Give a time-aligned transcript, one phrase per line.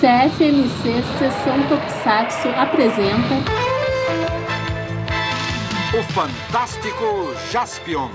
[0.00, 3.34] CFMC Sessão Tokusatsu apresenta
[5.92, 8.08] O Fantástico Jaspion.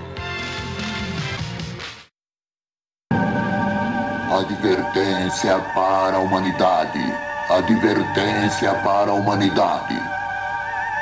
[4.31, 7.03] Advertência para a humanidade.
[7.49, 10.01] Advertência para a humanidade.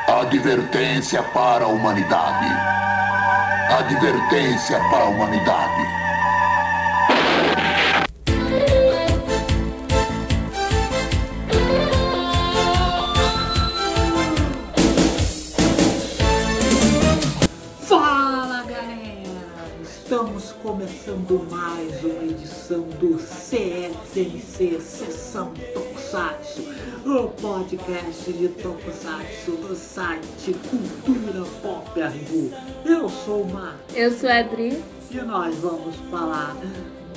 [0.08, 2.48] Advertência para a humanidade.
[3.78, 5.71] Advertência para a humanidade.
[21.32, 26.62] Começando mais uma edição do CFNC Sessão Tokusatsu,
[27.06, 32.52] o podcast de Tokusatsu do site Cultura Pop Argu.
[32.86, 34.84] Eu sou o Marcos Eu sou a Adri.
[35.10, 36.58] e nós vamos falar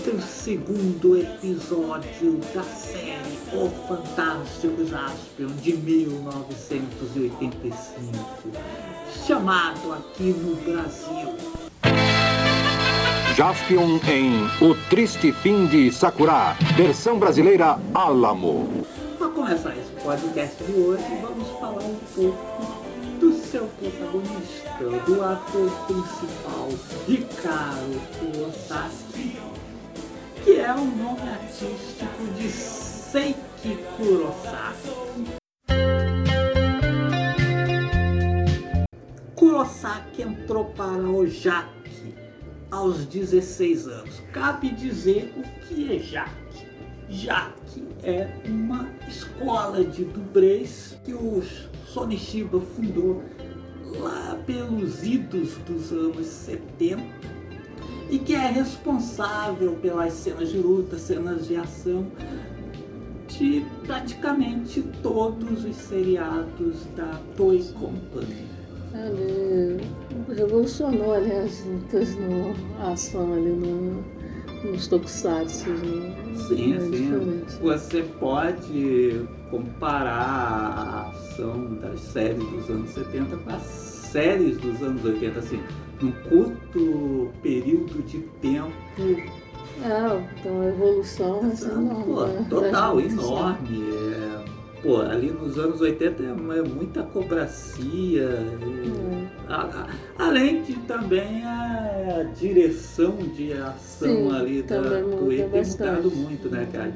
[0.05, 8.53] do segundo episódio da série O Fantástico Jaspion de 1985,
[9.27, 11.54] chamado aqui no Brasil
[13.37, 18.87] Jaspion em O Triste Fim de Sakura, versão brasileira Álamo.
[19.19, 22.63] Para começar esse podcast de hoje, vamos falar um pouco
[23.19, 26.69] do seu protagonista, do ator principal,
[27.09, 29.41] Ricardo Kurosaki,
[30.45, 35.35] que é o nome artístico de Seiki Kurosaki.
[39.35, 41.84] Kurosaki entrou para o JAC
[42.71, 44.23] aos 16 anos.
[44.33, 46.31] Cabe dizer o que é JAC.
[47.09, 51.43] JAC é uma escola de dublês que o
[51.87, 53.23] Sonishiba fundou
[53.99, 57.03] lá pelos idos dos anos 70
[58.11, 62.07] e que é responsável pelas cenas de luta, cenas de ação
[63.29, 68.54] de praticamente todos os seriados da Toei Company.
[68.95, 69.81] Ele
[70.35, 74.05] revolucionou ali as lutas no a ação ali no,
[74.71, 75.69] nos tokusatsu.
[75.71, 76.15] Né?
[76.49, 77.43] Sim, é sim.
[77.61, 85.05] Você pode comparar a ação das séries dos anos 70 com as séries dos anos
[85.05, 85.61] 80, assim,
[86.01, 88.73] num curto período de tempo,
[89.83, 92.05] É, então a evolução assim, enorme.
[92.05, 92.47] pô, né?
[92.49, 93.83] total, enorme.
[93.91, 94.54] É,
[94.85, 98.29] pô, ali nos anos 80 é é muita cobracia.
[98.29, 99.25] né?
[99.49, 99.63] é, a-
[100.19, 105.91] a- além de também a, direção de ação Sim, ali da ter bastante.
[105.91, 106.93] mudado muito, né, cara?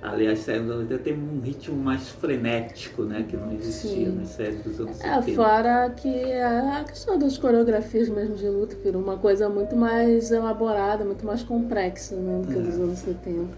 [0.00, 3.24] Ali as séries dos anos 80 tem um ritmo mais frenético, né?
[3.28, 4.16] Que não existia Sim.
[4.16, 5.34] nas séries dos anos É, 70.
[5.34, 11.04] fora que a questão das coreografias mesmo de luta virou uma coisa muito mais elaborada,
[11.04, 12.62] muito mais complexa né, do que É.
[12.62, 13.48] dos anos 70.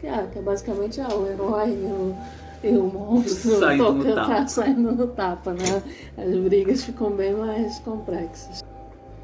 [0.00, 2.14] Que é, que é basicamente ah, o herói e o,
[2.62, 4.28] e o monstro Saindo no tocando- tapa.
[4.34, 5.82] tá saindo no tapa, né?
[6.16, 8.64] As brigas ficam bem mais complexas.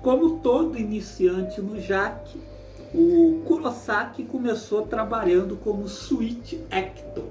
[0.02, 2.38] Como todo iniciante no JAC,
[2.94, 7.24] o Kurosaki começou trabalhando como Switch Actor.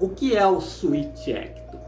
[0.00, 1.80] O que é o Switch Actor?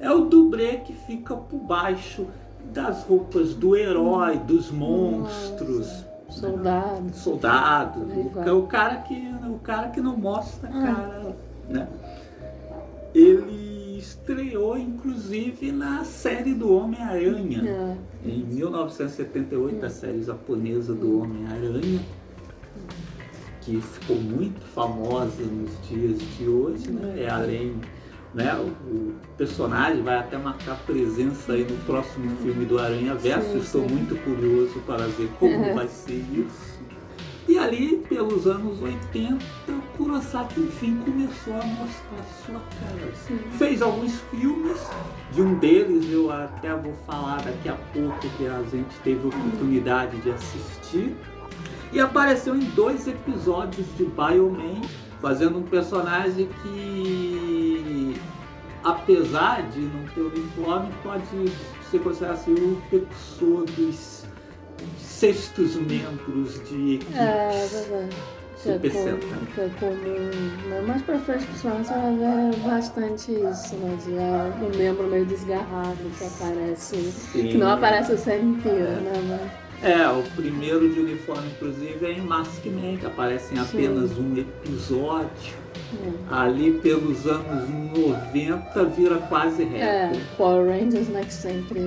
[0.00, 2.26] É o dublê que fica por baixo
[2.72, 7.16] das roupas do herói, dos monstros, Soldados.
[7.16, 8.44] soldados, Aí o, vai.
[8.44, 10.82] ca- o cara que o cara que não mostra a Ah.
[10.94, 11.36] cara,
[11.68, 11.88] né?
[13.14, 22.00] Ele estreou inclusive na série do Homem-Aranha É, em 1978, a série japonesa do Homem-Aranha,
[23.60, 27.22] que ficou muito famosa nos dias de hoje, né?
[27.22, 27.76] É além,
[28.34, 28.54] né?
[28.56, 33.52] O, personagem vai até marcar presença aí no próximo filme do Aranha Verso.
[33.52, 33.94] Sim, Estou sim.
[33.94, 36.71] muito curioso para ver como vai ser isso.
[37.48, 39.44] E ali, pelos anos 80,
[39.96, 43.14] Kurosaki enfim começou a mostrar sua cara.
[43.14, 43.38] sim.
[43.58, 44.78] Fez alguns filmes,
[45.32, 49.28] de um deles eu até vou falar daqui a pouco que a gente teve a
[49.28, 51.16] oportunidade de assistir.
[51.92, 54.80] E apareceu em dois episódios de Bioman,
[55.20, 58.16] fazendo um personagem que,
[58.82, 61.26] apesar de não ter uniforme, pode
[61.90, 64.21] ser considerado assim, o precursor dos
[64.98, 67.14] sextos membros de equipe.
[67.14, 68.16] É, verdade.
[68.64, 70.68] É, Super é comum.
[70.68, 70.84] Né?
[70.86, 73.98] Mais pra frente, principalmente, você vai ver bastante isso, né?
[74.04, 77.12] De ah, um membro meio desgarrado que aparece.
[77.32, 79.50] Que não aparece a série inteira, né?
[79.82, 85.61] É, o primeiro de uniforme, inclusive, é em Maskman, que aparece em apenas um episódio.
[86.30, 90.26] Ali pelos anos 90 vira quase é, recorde.
[90.36, 91.22] Power Rangers, né?
[91.24, 91.80] Que sempre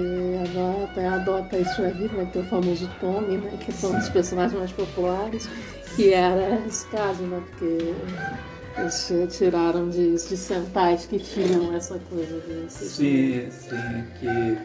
[0.44, 2.30] adota, adota isso vida, né?
[2.32, 3.58] Tem o famoso Tommy, né?
[3.60, 5.50] Que são um dos personagens mais populares.
[5.96, 7.42] Que era esse caso, né?
[7.50, 7.94] Porque
[8.78, 14.58] Eles tiraram de, de Sentais que tinham essa coisa de Sim, sim, que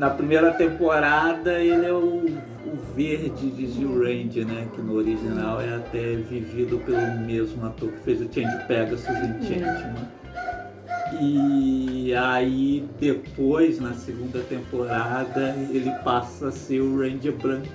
[0.00, 4.66] na primeira temporada ele é o, o verde de Gil Range, né?
[4.74, 9.42] Que no original é até vivido pelo mesmo ator que fez o Change Pegasus em
[9.42, 10.08] Changeman.
[11.20, 17.68] E aí depois, na segunda temporada, ele passa a ser o Ranger branco,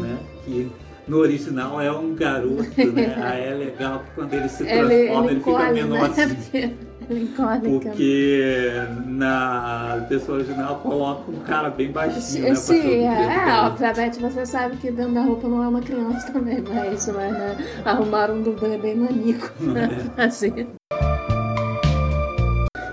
[0.00, 0.18] né?
[0.46, 0.72] Que
[1.06, 3.14] no original é um garoto, né?
[3.22, 6.28] Aí é legal que quando ele se transforma, ele, ele, ele fica menorzinho.
[6.54, 6.74] Né?
[7.06, 8.72] Porque
[9.06, 12.54] na pessoa original coloca um cara bem baixinho, né?
[12.56, 16.62] Sim, é, é obviamente você sabe que dentro da roupa não é uma criança também,
[16.62, 20.24] mas, mas né, arrumaram um dublê bem manico né, é.
[20.24, 20.66] assim.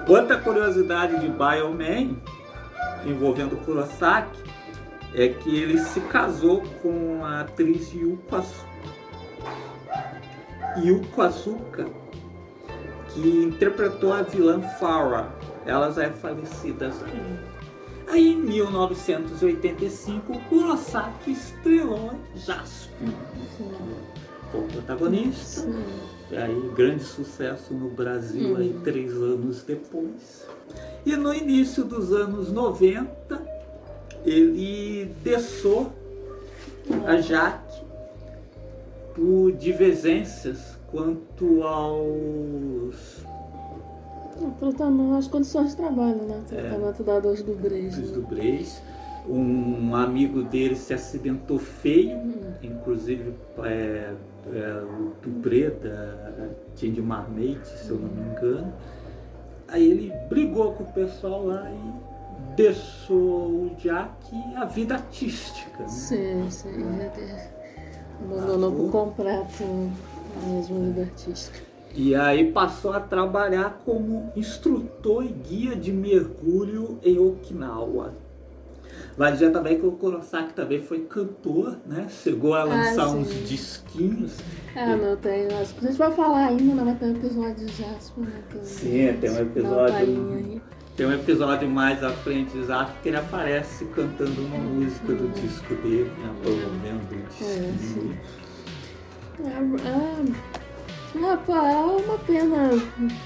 [0.07, 2.15] Outra curiosidade de Bioman,
[3.05, 4.43] envolvendo Kurosaki,
[5.15, 8.73] é que ele se casou com a atriz Yuko Asuka.
[10.77, 12.02] Yuko Asuka
[13.13, 15.29] que interpretou a vilã Farah.
[15.65, 16.91] Ela já é falecida.
[18.07, 23.09] Aí em 1985, Kurosaki estrelou Jasper.
[24.51, 25.61] Foi o protagonista.
[25.61, 25.83] Sim.
[26.35, 30.47] Aí, grande sucesso no Brasil, aí, três anos depois.
[31.05, 33.41] E no início dos anos 90,
[34.25, 35.93] ele deixou
[37.05, 37.83] a Jaque
[39.13, 43.25] por divergências quanto aos.
[44.59, 46.41] Tratamento, as condições de trabalho, né?
[46.47, 47.97] Tratamento é, dado aos dublês.
[47.97, 48.15] Dos né?
[48.15, 48.81] dublês.
[49.27, 52.53] Um amigo dele se acidentou feio, hum.
[52.61, 54.13] inclusive é,
[54.53, 58.73] é, o dublê da Tindy Marmite, se eu não me engano.
[59.69, 65.83] Aí ele brigou com o pessoal lá e deixou o Jack a vida artística.
[65.83, 65.87] Né?
[65.87, 66.69] Sim, sim.
[68.21, 69.63] Abandonou por completo
[70.41, 71.59] mesmo vida artística.
[71.95, 78.13] E aí passou a trabalhar como instrutor e guia de mergulho em Okinawa.
[79.15, 82.07] Vai dizer também que o Kurosaki também foi cantor, né?
[82.09, 84.37] Chegou a ah, lançar ah, uns disquinhos.
[84.75, 85.45] É, não tem.
[85.47, 88.43] A gente vai falar ainda, mas tem um episódio de Jasper, né?
[88.63, 90.61] Sim, tem um episódio.
[90.95, 95.27] Tem um episódio mais à frente de Jasper que ele aparece cantando uma música do
[95.39, 96.35] disco dele, né?
[96.41, 97.99] Promovendo o disco.
[97.99, 98.42] É,
[99.39, 102.69] é, é, rapaz, é uma pena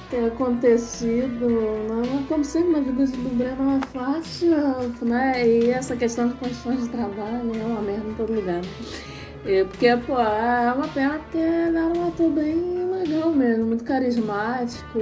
[0.09, 2.25] ter acontecido, né?
[2.27, 4.55] como sempre na vida do Breno não é fácil,
[5.01, 5.47] né?
[5.47, 8.61] E essa questão de condições de trabalho é uma merda em todo lugar.
[8.61, 9.63] Né?
[9.69, 14.99] Porque, pô, é uma pena porque ele era um ator bem legal mesmo, muito carismático,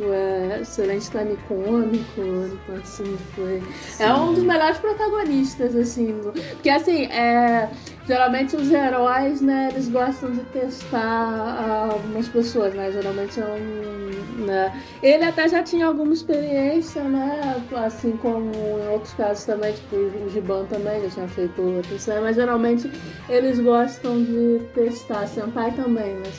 [0.00, 3.62] é, excelente time cômico, então assim, foi.
[3.88, 4.02] Sim.
[4.02, 6.06] É um dos melhores protagonistas, assim.
[6.20, 7.68] Do, porque assim, é,
[8.06, 12.90] geralmente os heróis, né, eles gostam de testar algumas pessoas, né?
[12.92, 14.44] Geralmente é um.
[14.44, 17.62] Né, ele até já tinha alguma experiência, né?
[17.74, 22.20] Assim como em outros casos também, tipo, o Giban também já tinha feito outros, né,
[22.20, 22.90] mas geralmente
[23.28, 26.30] eles gostam de testar, Senpai também, né?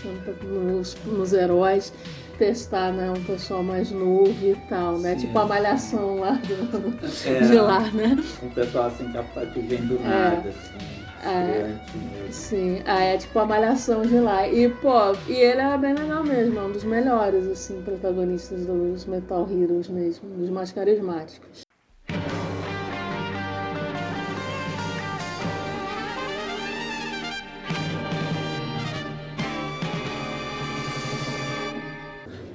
[0.43, 1.93] Nos nos heróis
[2.37, 5.15] testar, né, um pessoal mais novo e tal, né?
[5.15, 5.27] Sim.
[5.27, 6.93] Tipo a malhação lá do,
[7.29, 8.17] é, de lá, né?
[8.43, 9.09] Um pessoal assim
[9.53, 10.07] que vem do é.
[10.07, 10.94] nada, assim.
[11.25, 14.47] É, sim, ah, é tipo a malhação de lá.
[14.47, 14.91] E, pô,
[15.27, 19.89] e ele era bem legal mesmo, é um dos melhores, assim, protagonistas dos Metal Heroes
[19.89, 21.65] mesmo, dos mais carismáticos.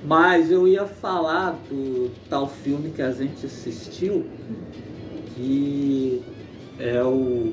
[0.05, 4.25] Mas eu ia falar do tal filme que a gente assistiu,
[5.35, 6.23] que
[6.79, 7.53] é o.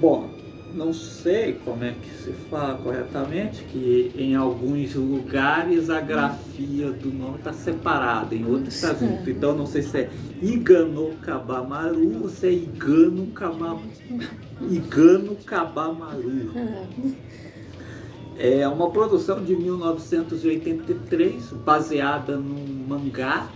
[0.00, 0.33] Bom,
[0.74, 7.12] não sei como é que se fala corretamente, que em alguns lugares a grafia do
[7.12, 9.30] nome está separada, em outros está junto.
[9.30, 10.10] Então não sei se é
[10.42, 13.82] Igano Kabamaru ou se é Igano Kabamaru.
[14.68, 16.50] Igano Kabamaru.
[18.36, 23.48] É uma produção de 1983, baseada num mangá,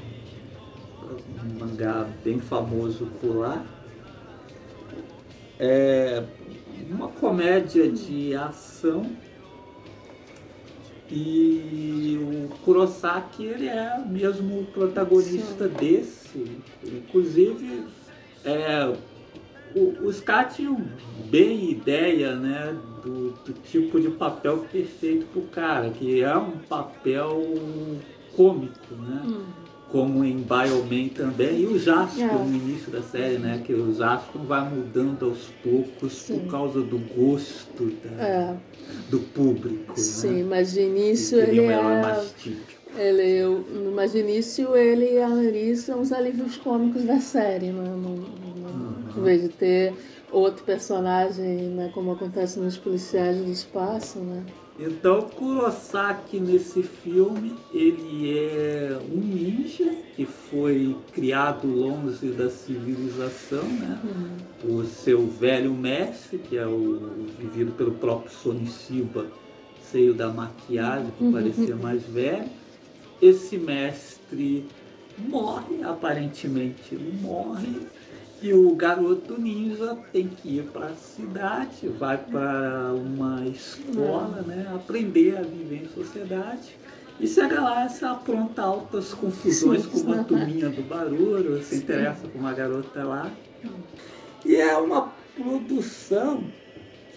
[1.02, 3.64] um mangá bem famoso por lá.
[5.58, 6.22] É
[6.90, 9.04] uma comédia de ação
[11.10, 15.74] e o Kurosaki ele é mesmo o protagonista Sim.
[15.74, 16.58] desse.
[16.84, 17.84] Inclusive,
[18.44, 18.94] é,
[20.02, 20.86] os caras tinham
[21.30, 27.42] bem ideia né, do, do, tipo de papel perfeito pro cara, que é um papel
[28.36, 29.22] cômico, né?
[29.26, 29.67] Hum.
[29.90, 32.34] Como em Bioman também, e o Jasper É.
[32.34, 33.62] no início da série, né?
[33.64, 36.40] Que o Jasper vai mudando aos poucos Sim.
[36.40, 38.56] por causa do gosto da- É,
[39.08, 40.46] do público, sim, né?
[40.48, 42.02] mas de início queria ele um herói é.
[42.02, 42.78] mais típico.
[42.96, 43.64] Ele,
[43.94, 47.84] mas de início ele e a Marie são os alívios cômicos da série, né?
[47.90, 49.94] Não- não- Em vez de ter
[50.30, 51.90] outro personagem, né?
[51.94, 54.42] Como acontece nos policiais do espaço, né?
[54.78, 64.00] Então, Kurosaki nesse filme, ele é um ninja que foi criado longe da civilização, né?
[64.64, 69.26] O seu velho mestre, que é o vivido pelo próprio Sonisiba,
[69.82, 72.48] seio da maquiagem, que parecia mais velho.
[73.20, 74.64] Esse mestre
[75.18, 77.80] morre, aparentemente ele morre,
[78.40, 84.70] e o garoto ninja tem que ir para a cidade, vai para uma escola, né,
[84.74, 86.76] aprender a viver em sociedade.
[87.18, 92.38] E chega lá, se apronta altas confusões com uma turminha do barulho, se interessa por
[92.38, 93.32] uma garota lá.
[94.44, 96.44] E é uma produção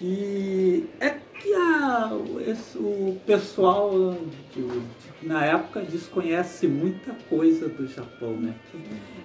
[0.01, 2.12] que é que a,
[2.48, 4.17] esse- o pessoal
[4.55, 4.81] de-
[5.27, 8.55] na época desconhece muita coisa do Japão, né?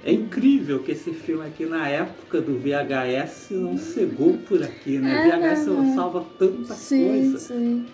[0.04, 5.26] É incrível que esse filme aqui na época do VHS não chegou por aqui, né?
[5.28, 5.72] É, VHS né?
[5.72, 7.86] lançava tanta Sim, coisa sim.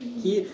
[0.00, 0.48] que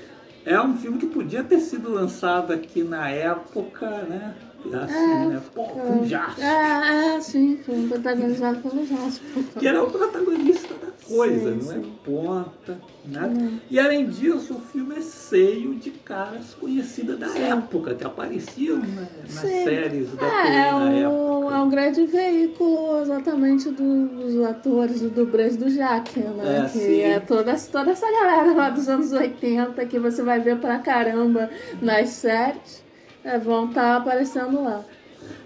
[0.44, 4.34] é um filme que podia ter sido lançado aqui na época, né?
[4.82, 5.40] Assim, né?
[5.54, 6.44] Pô, com Jasper.
[6.44, 9.44] É, é, sim, foi protagonizado pelo Jasper.
[9.58, 10.74] que era o protagonista
[11.08, 13.28] coisa, Sim, não é ponta, nada.
[13.28, 13.60] Não.
[13.70, 17.42] E além disso, o filme é cheio de caras conhecidas da Sim.
[17.42, 18.84] época, que apareciam na-
[19.22, 21.54] nas séries da É, TV é um, época.
[21.56, 26.64] é um grande veículo exatamente do- dos atores do dublês do Jaque, né?
[26.64, 27.00] É, que sim.
[27.02, 31.48] é toda, toda essa galera lá dos anos 80 que você vai ver pra caramba
[31.80, 32.82] nas séries,
[33.24, 34.84] é, vão estar aparecendo lá.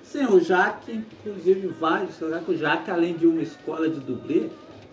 [0.04, 4.48] Sim, o Jaque, inclusive vários, será que o Jaque, além de uma escola de dublê,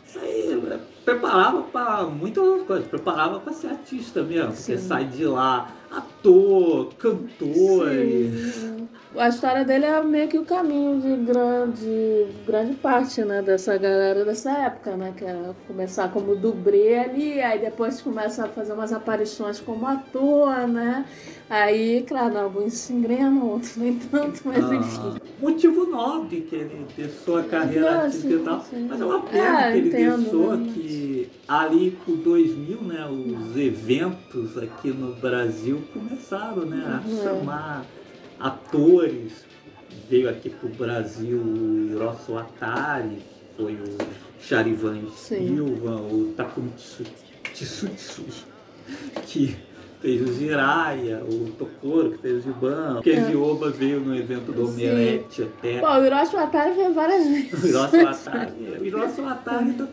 [0.08, 4.88] isso aí preparava para muitas outras coisas, preparava para ser artista mesmo, porque Sim.
[4.88, 8.56] sai de lá ator, cantores.
[8.56, 8.88] Sim.
[9.16, 14.24] A história dele é meio que o caminho de grande, grande parte, né, dessa galera
[14.24, 18.94] dessa época, né, que é começar como dublê ali, aí depois começa a fazer umas
[18.94, 21.04] aparições como ator, né,
[21.50, 25.14] aí, claro, alguns se engrenam, outros nem tanto, mas Ah, enfim.
[25.42, 28.44] motivo nobre que ele deixou a carreira e sim.
[28.88, 33.08] Mas é uma pena É, que ele entendo, deixou né, que ali por 2000, né,
[33.10, 37.24] os eventos aqui no Brasil começaram né, a Uhum.
[37.24, 37.86] chamar
[38.40, 39.46] atores.
[40.10, 43.98] Veio aqui pro Brasil o Hiroshi Watari, que foi o
[44.40, 45.02] Charivan.
[45.16, 47.04] Silva, o Takumi Tsu-
[47.54, 48.24] Tsutsu,
[49.26, 49.56] que
[50.02, 53.00] fez o Jiraiya, o Tokoro, que fez o Giban.
[53.00, 54.66] O Kenji Oba veio no evento do É.
[54.66, 55.82] Omelete até.
[55.84, 57.64] O Hiroshi Watari veio várias vezes.
[57.64, 58.52] O Hiroshi Watari.
[58.80, 59.88] O Hiroshi Watari tá.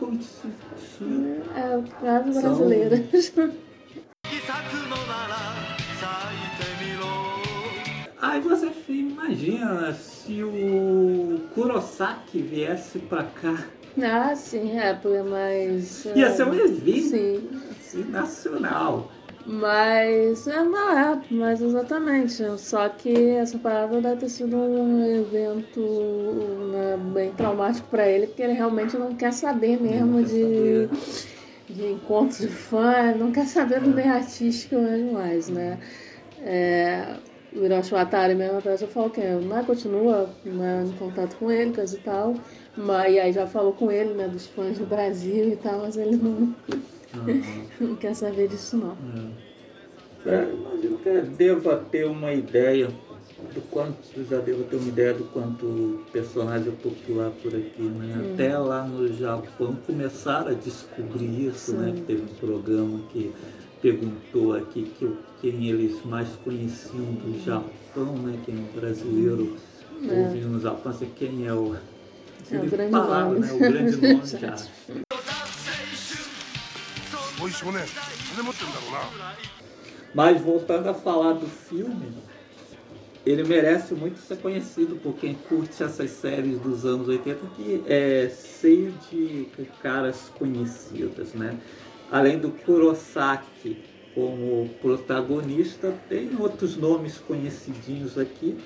[1.55, 3.03] É, o caso São- brasileiro.
[3.07, 3.17] 気
[8.35, 13.63] Aí você imagina se o Kurosaki viesse pra cá.
[14.03, 16.03] Ah, sim, é, porque mais...
[16.03, 17.49] Ia ser um evento Sim,
[17.79, 19.09] assim, nacional.
[19.45, 22.43] Mas é, não é, mas exatamente.
[22.59, 25.79] Só que essa parada deve ter sido um evento
[26.73, 30.89] né, bem traumático pra ele, porque ele realmente não quer saber mesmo quer de,
[31.73, 35.79] de encontros de fã, não quer saber do meio artístico mesmo mais, né?
[36.41, 37.15] É,
[37.55, 41.73] o Hiroshi Watari mesmo até já falou que né, continua né, em contato com ele,
[41.73, 42.35] coisa e tal.
[42.77, 45.95] Mas, e aí já falou com ele, né, dos fãs do Brasil e tal, mas
[45.97, 46.53] ele não,
[47.15, 47.41] Uhum.
[47.79, 48.97] não quer saber disso não.
[50.25, 52.89] É, imagino que deva ter uma ideia
[53.53, 53.95] do quanto,
[54.29, 58.15] já devo ter uma ideia do quanto o personagem é popular por aqui, né?
[58.17, 58.33] Hum.
[58.33, 61.87] Até lá no Japão começaram a descobrir isso, né?
[61.87, 61.93] Sim.
[61.95, 63.31] Que teve um programa que
[63.84, 68.40] perguntou aqui que, o- quem eles mais conheciam do Japão, né?
[68.44, 69.56] Quem o brasileiro
[70.08, 70.12] É.
[70.12, 71.74] ouviu no Japão, assim, quem é o.
[71.74, 71.78] É
[72.56, 73.40] o Eles grande falaram, nome.
[73.40, 73.52] né?
[73.52, 74.54] O grande nome já.
[77.42, 77.80] おい少年
[78.28, 79.10] 金持ってんだろうな
[80.12, 82.12] Mas voltando a falar do filme,
[83.24, 88.28] ele merece muito ser conhecido por quem curte essas séries dos anos 80, que é
[88.28, 89.46] cheio de
[89.78, 91.58] caras conhecidas, né?
[92.11, 93.77] Além do Kurosaki
[94.13, 98.57] como protagonista, tem outros nomes conhecidinhos aqui.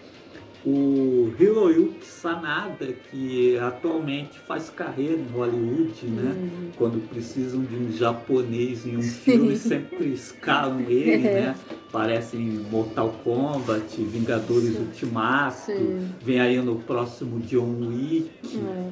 [0.65, 6.71] O Hiroyuki Sanada, que atualmente faz carreira em Hollywood, né?
[6.75, 11.55] Quando precisam de um japonês em um filme, sempre escalam ele, né?
[11.87, 16.09] aparece em Mortal Kombat, Vingadores Ultimato, Sim.
[16.21, 18.29] vem aí no próximo John Wick.
[18.57, 18.89] É.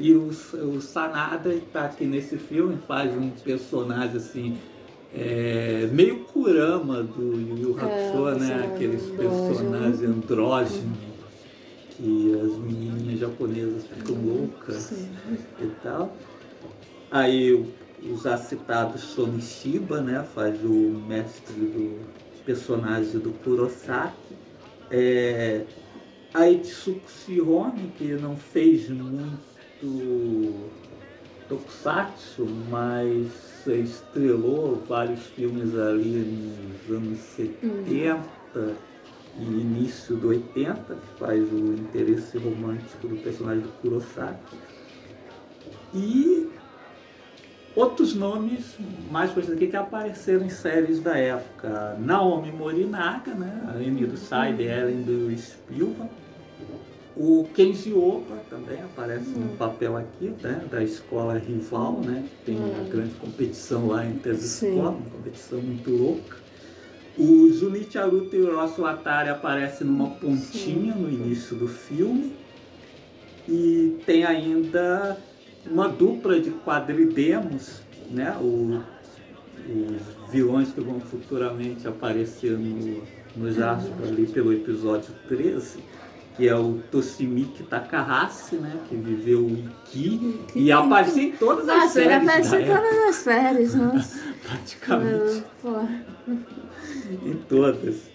[0.00, 4.58] E o, o Sanada está aqui nesse filme, faz um personagem assim,
[5.14, 8.48] é, meio Kurama do Yu Yu É, Hakusho, né?
[8.48, 10.98] personagem Aqueles personagens andrógenos
[11.90, 15.10] que as menininhas japonesas ficam loucas Sim.
[15.60, 16.16] e tal.
[17.10, 17.66] Aí o,
[18.02, 20.24] o já citado Sonishiba, né?
[20.34, 22.00] Faz o mestre do
[22.46, 24.34] personagem do Kurosaki.
[24.90, 25.66] É,
[26.32, 29.49] a Itsuko Shirome, que não fez muito
[31.48, 38.20] tokusatsu, mas estrelou vários filmes ali nos anos 70
[39.38, 44.56] e início do 80, que faz o interesse romântico do personagem do Kurosaki.
[45.94, 46.48] E
[47.74, 48.76] outros nomes
[49.10, 51.96] mais conhecidos aqui que apareceram em séries da época.
[51.98, 53.62] Naomi Morinaga, né?
[53.68, 56.10] a Amy do Side, Ellen do Spielberg.
[57.22, 60.64] O Kenji Oba também aparece no papel aqui, né?
[60.70, 62.24] da escola rival, né?
[62.26, 64.68] que tem uma grande competição lá entre as Sim.
[64.70, 66.38] escolas, uma competição muito louca.
[67.18, 72.32] O Junichi Aruto e o Hiroshi Watari aparecem numa pontinha no início do filme.
[73.46, 75.22] E tem ainda
[75.70, 78.34] uma dupla de quadridemos, né?
[78.38, 78.80] O-
[79.68, 83.02] os vilões que vão futuramente aparecer no,
[83.36, 85.76] no Jasper ali pelo episódio 13,
[86.36, 88.72] que é o Toshimiki Takahashi, né?
[88.88, 92.66] Que viveu o Iki e aparece em todas as Nossa, ele séries aparece da em
[92.66, 94.20] todas as séries, nossa.
[94.42, 95.80] praticamente Pô,
[97.24, 98.10] em todas.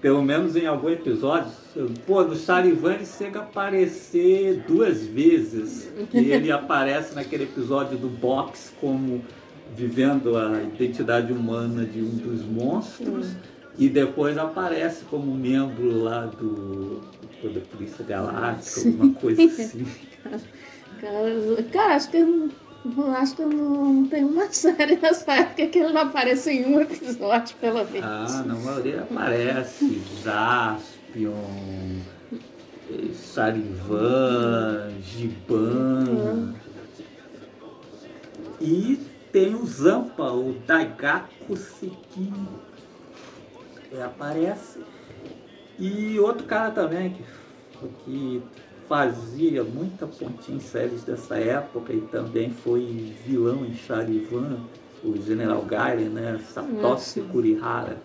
[0.00, 1.50] Pelo menos em algum episódio.
[2.06, 5.90] Pô, no Charivan ele chega a aparecer duas vezes.
[6.10, 9.24] Que ele aparece naquele episódio do box como
[9.74, 13.28] vivendo a identidade humana de um dos monstros.
[13.78, 17.00] E depois aparece como membro lá do,
[17.50, 19.86] da Polícia Galáctica, alguma coisa assim.
[21.00, 22.50] Cara, cara, acho que eu não,
[22.84, 26.66] não- acho que eu não tem uma série nessa época que ele não aparece em
[26.66, 28.02] um episódio, pelo menos.
[28.34, 31.32] Ah, na maioria aparece Jaspion,
[32.90, 36.54] eh, Charivan, Giban.
[38.60, 38.98] E
[39.32, 42.32] tem o Zampa, o Daigaku Seki.
[43.90, 44.78] Ele aparece.
[45.78, 48.42] E outro cara também que, que
[48.88, 54.58] fazia muita pontinha em séries dessa época e também foi vilão em Charivan,
[55.02, 56.40] o General Garen, né?
[56.48, 57.98] Satoshi Kurihara.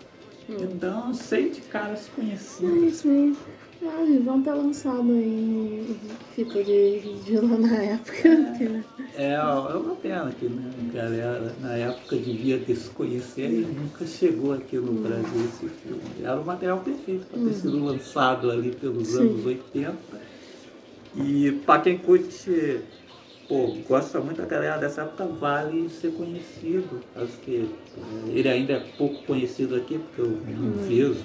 [0.50, 2.84] Então, sei de caras É conhecidos.
[2.84, 3.38] isso aí.
[3.82, 5.96] Ah, vão ter lançado aí
[6.36, 8.14] fita de, de lá na época.
[8.58, 14.06] que- É, é uma pena que né, a galera na época devia desconhecer e nunca
[14.06, 16.02] chegou aqui no Brasil esse filme.
[16.24, 19.20] Era o material perfeito para ter sido lançado ali pelos Sim.
[19.20, 19.98] anos 80.
[21.16, 22.80] E para quem curte,
[23.48, 27.02] pô, gosta muito da galera dessa época, vale ser conhecido.
[27.16, 27.66] Acho que
[27.98, 31.24] eh, ele ainda é pouco conhecido aqui, porque eu não vejo,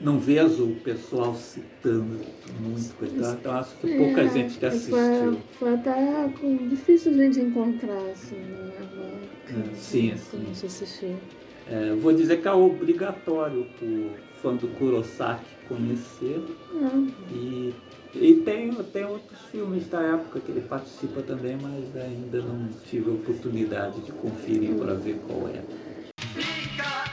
[0.00, 2.18] não vejo o pessoal citando
[2.60, 3.04] muito.
[3.04, 5.38] Então, então acho que pouca É, gente que Foi, assistiu.
[5.58, 8.72] foi até com- difícil a gente encontrar, assim, né?
[8.78, 10.36] Agora que- É, sim, que sim.
[10.36, 11.16] a gente assistiu.
[11.66, 14.10] É, vou dizer que é obrigatório o
[14.42, 16.42] fã do Kurosaki conhecer.
[16.82, 17.00] Ah,
[17.32, 17.72] E,
[18.14, 23.10] e tem, tem outros filmes da época que ele participa também, mas ainda não tive
[23.10, 27.09] a oportunidade de conferir para ver qual é.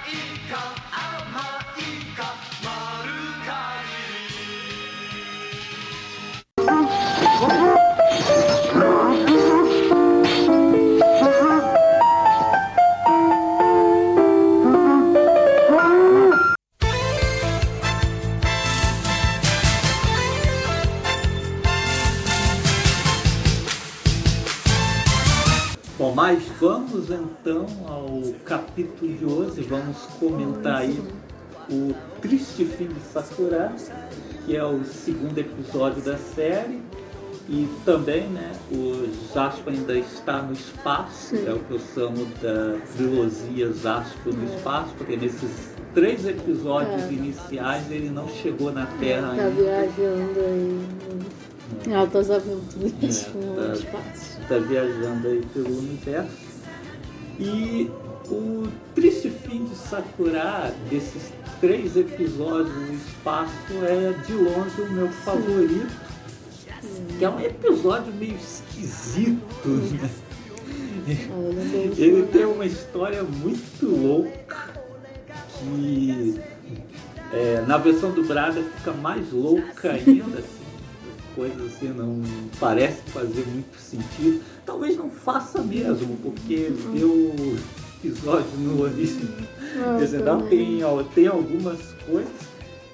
[27.47, 31.01] Então ao capítulo de hoje, vamos comentar aí
[31.71, 33.71] o Triste Fim de Sakura,
[34.45, 36.81] que é o segundo episódio da série.
[37.49, 41.47] E também, né, o Jasper ainda está no espaço, Sim.
[41.47, 47.13] é o que eu chamo da trilogia Jasper no espaço, porque nesses três episódios É.
[47.13, 49.49] iniciais ele não chegou na Terra tá ainda.
[49.51, 50.81] viajando aí
[51.88, 53.73] em altas aventuras É, no tá.
[53.73, 54.41] espaço.
[54.41, 56.46] está viajando aí pelo universo.
[57.39, 57.89] E
[58.30, 63.52] o triste fim de Sakura, desses três episódios no espaço,
[63.84, 66.08] é de longe o meu favorito.
[67.17, 70.10] Que é um episódio meio esquisito, né?
[71.97, 74.73] Ele tem uma história muito louca.
[75.60, 76.39] Que
[77.34, 80.43] é, na versão dublada fica mais louca ainda,
[81.38, 82.21] coisas assim não
[82.60, 84.41] parece fazer muito sentido.
[84.65, 87.34] Talvez não faça mesmo, porque deu
[88.04, 88.86] episódio no.
[88.86, 90.50] Ah, não também.
[90.50, 90.80] tem,
[91.15, 92.47] tem algumas coisas.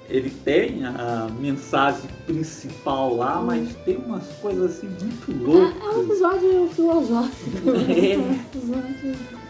[0.08, 5.46] Ele tem a mensagem principal lá, mas tem umas coisas assim muito É, é um
[5.46, 6.04] loucas.
[6.04, 7.70] episódio filosófico.
[7.90, 8.12] É.
[8.12, 9.34] É, um episódio-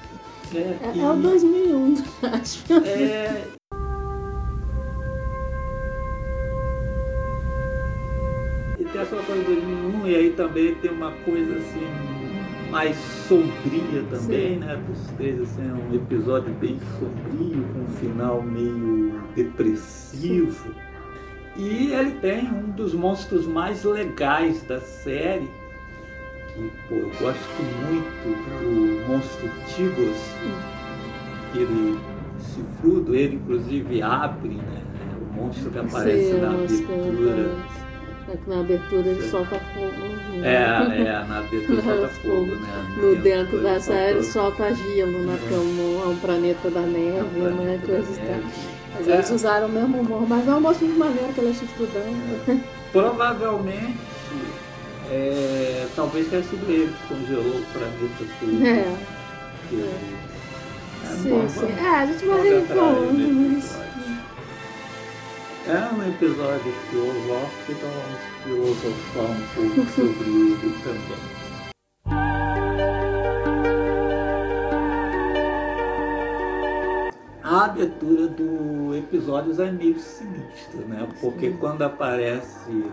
[0.54, 2.62] É, é, e- é o 2001, acho.
[2.86, 3.53] É.
[9.04, 11.86] E tem essa coisa do 2001, e aí também tem uma coisa assim
[12.70, 12.96] mais
[13.28, 14.58] sombria também, Sim.
[14.60, 14.82] né?
[14.88, 20.74] Dos três, assim, é um episódio bem sombrio, com um final meio depressivo.
[21.56, 25.48] E ele tem um dos monstros mais legais da série,
[26.52, 28.24] que pô, eu gosto muito
[28.60, 30.16] do monstro Tigos,
[31.50, 31.98] aquele
[32.40, 34.82] chifrudo, ele inclusive abre, né?
[35.20, 37.83] O monstro que aparece Sim, na abertura.
[38.34, 40.44] É que Na abertura ele solta fogo.
[40.44, 40.54] É,
[41.02, 42.94] é, na abertura solta fogo, né?
[42.98, 45.36] No dentro da ele série solta- solta gelo, né?
[45.40, 47.50] Porque é um, é um planeta da neve, É um né?
[47.56, 48.40] planeta da Coisa e tal.
[48.96, 49.12] Mas É.
[49.14, 52.60] eles usaram o mesmo humor, mas é um moço muito maneiro que ele é chifrudão.
[52.92, 53.96] Provavelmente,
[55.10, 58.64] é, talvez tenha sido ele que congelou o planeta todo.
[58.66, 58.96] É,
[59.68, 59.76] Que-
[61.04, 61.66] É, sim, bom, sim.
[61.72, 63.78] É, a gente vai falando, mas.
[65.66, 71.44] É um episódio filosófico, então vamos filosofar um pouco sobre ele também.
[77.42, 81.08] A abertura do episódio é meio sinistra, né?
[81.22, 81.56] Porque Sim.
[81.56, 82.84] quando aparece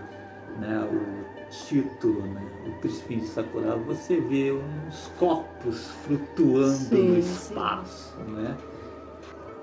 [0.57, 7.15] né, o título, né, o Príncipe de Sakura, você vê uns corpos flutuando Sim, no
[7.15, 7.19] sim.
[7.19, 8.55] espaço, né?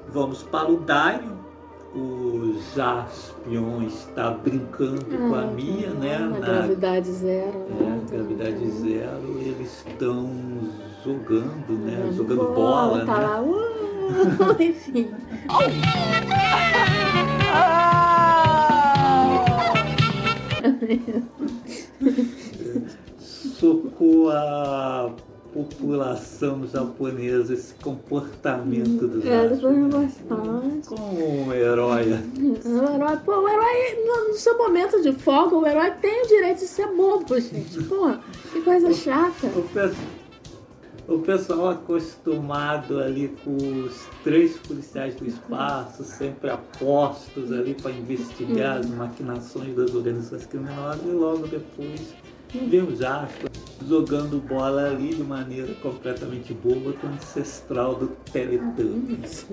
[0.08, 1.47] Vamos para o Dario.
[1.94, 6.18] O Jaspion está brincando com a Ah, Mia, né?
[6.18, 8.01] Na gravidade zero, né?
[8.12, 10.31] é, gravidade zero, eles estão
[11.05, 12.12] jogando, né?
[12.14, 13.27] Jogando Jogando bola, tá né?
[13.27, 15.11] lá, uau, enfim.
[23.18, 25.11] Socou a
[25.52, 30.37] população japonesa esse comportamento do É, depois eu Jaspion.
[30.37, 30.88] bastante.
[30.88, 32.04] Como um herói.
[32.64, 36.58] O herói, pô, o herói, no, seu momento de folga, o herói tem o direito
[36.58, 37.82] de ser bobo, gente.
[37.84, 38.12] Pô,
[38.52, 39.46] que coisa chata.
[39.48, 47.92] O, o pessoal acostumado ali com os três policiais do espaço, sempre apostos ali para
[47.92, 52.14] investigar as maquinações das organizações criminosas e logo depois
[52.54, 53.50] vem o Jasper
[53.87, 59.46] jogando bola ali de maneira completamente boba com o ancestral do Teletubbies.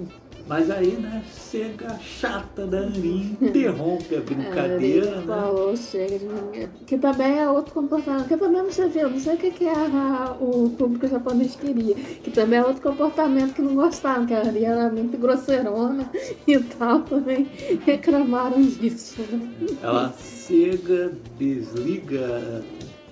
[0.48, 5.24] Mas aí, né, chega a chata da Anrin, interrompe a brincadeira, Ele né?
[5.26, 6.70] falou, chega de ninguém.
[6.86, 8.28] Que também é outro comportamento.
[8.28, 11.96] Que também não você viu, não sei o que, que a- o público japonês queria.
[11.96, 16.08] Que também é outro comportamento que não gostaram, que a Ari era muito grosseirona
[16.48, 17.48] e tal, também
[17.84, 19.16] reclamaram disso.
[19.32, 19.68] né?
[19.82, 22.64] Ela chega, desliga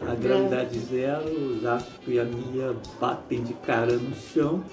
[0.10, 4.64] a gravidade zero, o Zasco e a Mia batem de cara no chão.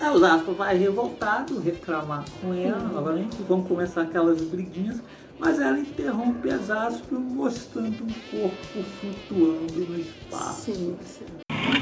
[0.00, 5.00] Aí o Zasco vai revoltado, reclamar com ela novamente, vão começar aquelas briguinhas,
[5.38, 10.72] mas ela interrompe a Zasco mostrando um corpo flutuando no espaço.
[10.72, 11.26] Sim, sim.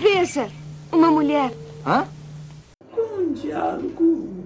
[0.01, 0.49] Veja,
[0.93, 1.53] uma mulher.
[2.91, 4.45] Com um diálogo,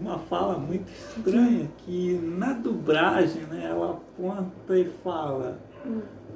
[0.00, 5.58] uma fala muito estranha, que na dublagem né, ela aponta e fala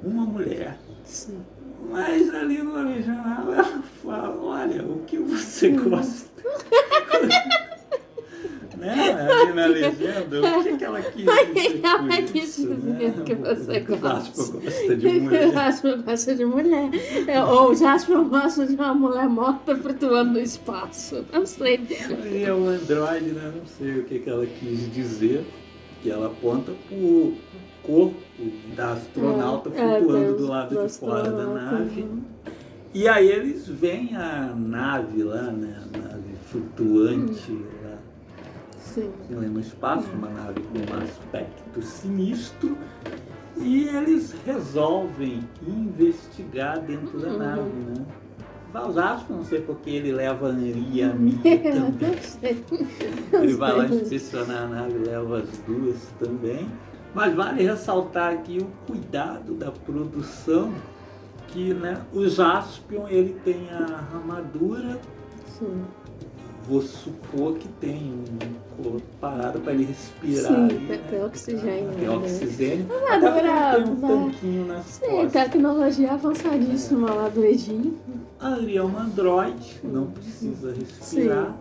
[0.05, 0.77] uma mulher.
[1.03, 1.37] sim.
[1.91, 6.29] Mas ali no original ela fala, olha, o que você gosta?
[8.77, 9.11] né?
[9.11, 13.23] Ali na legenda, o que, que ela quis dizer com Ela quis dizer né?
[13.25, 14.57] que você O Vasco gosta.
[14.59, 15.51] gosta de O mulher.
[15.51, 16.89] Jasper gosta de mulher.
[17.27, 21.23] É, Ou o Jasper gosta de uma mulher morta flutuando no espaço.
[21.31, 21.79] Não sei.
[22.31, 23.53] E é o Android, né?
[23.55, 25.45] Não sei o que, que ela quis dizer,
[26.01, 27.33] que ela aponta pro
[27.85, 28.15] corpo
[28.75, 32.01] da astronauta É, flutuando é, do lado do de fora da nave.
[32.01, 32.21] uhum.
[32.93, 35.83] E aí eles veem a nave lá, né?
[35.93, 37.51] A nave flutuante
[37.83, 37.97] lá
[38.79, 39.11] Sim.
[39.29, 42.77] no espaço, uma nave com um aspecto sinistro.
[43.57, 47.37] E eles resolvem investigar dentro da Uhum.
[47.37, 48.05] nave, né?
[48.73, 52.15] Valsasco, não sei porque ele leva a Anri e a Mia também.
[53.33, 56.67] Ele vai lá inspecionar a nave, leva as duas também.
[57.15, 60.73] Mas vale ressaltar aqui o cuidado da produção,
[61.47, 64.99] que né, o Jaspion ele tem a armadura
[65.57, 65.81] Sim.
[66.67, 68.13] vou supor que tem
[68.77, 70.51] uma parada para ele respirar.
[70.51, 70.97] Sim, ali, tem- né?
[71.09, 72.15] tem oxigênio, Tem né?
[72.17, 72.87] oxigênio.
[73.09, 74.07] Ah, agora, tem um né?
[74.09, 75.31] tanquinho nas Sim, costas.
[75.31, 77.97] tecnologia avançadíssima lá do Edinho.
[78.41, 81.55] Ali é uma androide, não precisa respirar.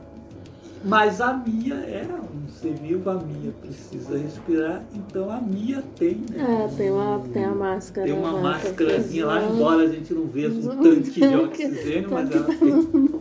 [0.84, 6.16] Mas a Mia é um ser vivo, a Mia precisa respirar, então a Mia tem,
[6.30, 6.64] né?
[6.70, 8.06] É, tem uma, tem a máscara.
[8.06, 12.14] Tem uma lá, máscarazinha lá, embora a gente não veja um tanque de oxigênio, que-
[12.14, 13.14] mas tá ela tem,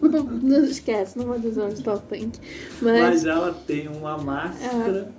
[0.42, 2.40] Não, esquece, não vou dizer onde está o tanque.
[2.80, 5.12] mas ela tem uma máscara.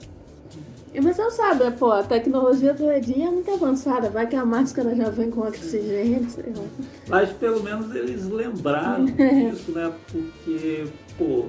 [0.93, 4.09] mas você sabe, pô, a tecnologia do Edinho é muito avançada.
[4.09, 6.63] Vai que a máscara já vem com oxigênio, sei lá.
[7.07, 9.49] Mas pelo menos eles lembraram É.
[9.51, 9.91] disso, né?
[10.11, 10.85] Porque,
[11.17, 11.45] pô,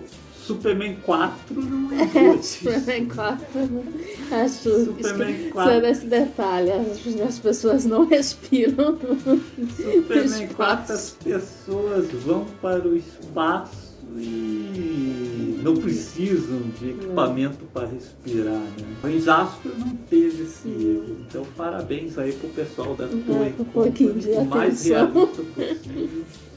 [0.47, 2.65] Superman 4 não É, existe.
[2.65, 3.61] Superman 4.
[3.61, 3.83] né?
[4.33, 5.73] Acho Superman que 4.
[5.75, 6.71] sobre esse detalhe.
[6.73, 8.99] As, as pessoas não respiram.
[9.77, 10.93] Superman 4 Espaço.
[10.93, 19.11] as pessoas vão para o espaço e não precisam de equipamento para respirar, né?
[19.11, 21.17] Em Jasper não teve esse erro.
[21.29, 25.13] Então parabéns aí pro pessoal da Toei um pouquinho de o mais atenção.
[25.13, 26.25] realista possível.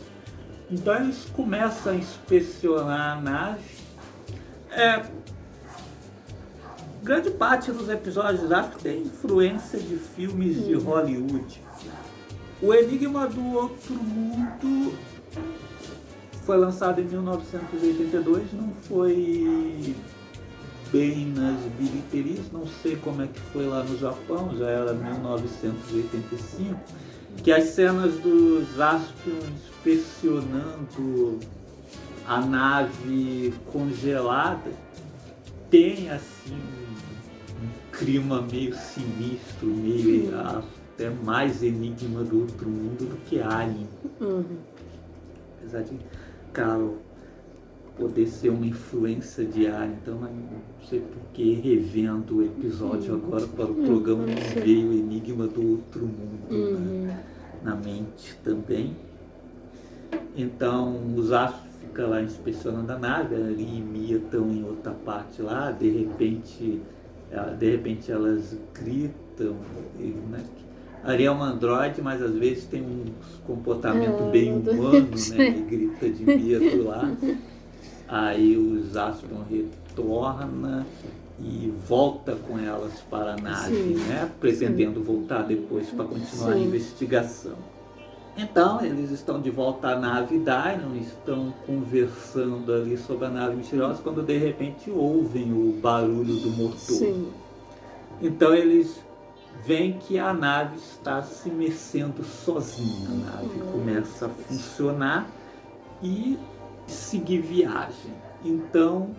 [0.69, 3.63] Então eles começam a inspecionar a nave.
[4.71, 5.06] É,
[7.04, 11.62] grande parte dos episódios acho que tem influência de filmes de Hollywood.
[12.62, 14.97] O Enigma do Outro Mundo
[16.45, 19.95] foi lançado em 1982, não foi
[20.91, 26.80] bem nas bilheterias, não sei como é que foi lá no Japão, já era 1985,
[27.43, 29.39] que as cenas do Jaspion
[29.86, 31.39] inspecionando
[32.28, 34.71] a nave congelada
[35.69, 43.39] tem assim um, clima meio sinistro, meio até mais enigma do outro mundo do que
[43.39, 43.88] Alien.
[44.19, 44.58] Uhum.
[45.60, 46.00] Apesar de,
[46.54, 47.00] claro,
[47.97, 50.29] poder ser uma influência Alien, então não
[50.88, 54.62] sei por que revendo o episódio agora para o programa Hum, me sei.
[54.63, 57.08] veio o enigma do outro mundo né, Uhum.
[57.63, 58.95] na mente também.
[60.36, 65.41] Então os astros ficam lá inspecionando a nave, ali e Mia estão em outra parte
[65.41, 66.81] lá, de repente,
[67.31, 69.55] ela- de repente elas gritam,
[70.31, 70.43] né?
[71.03, 73.05] Ali é uma androide, mas às vezes tem um
[73.45, 75.49] comportamento É, bem humano, né?
[75.58, 77.15] E grita de Mia do lá.
[78.08, 80.86] Aí os Aspon retorna
[81.39, 84.32] e volta com elas para a nave, Sim, né?
[84.39, 86.63] Pretendendo voltar depois para continuar a Sim.
[86.63, 87.56] investigação.
[88.38, 94.02] Então, eles estão de volta à nave Dynon, estão conversando ali sobre a nave misteriosa,
[94.04, 96.78] quando de repente ouvem o barulho do motor.
[96.78, 97.32] Sim.
[98.22, 99.00] Então eles
[99.65, 103.08] veem que a nave está se mexendo sozinha.
[103.10, 105.30] A nave começa a funcionar
[106.04, 106.38] e
[106.88, 108.13] seguir viagem.
[108.43, 109.10] Então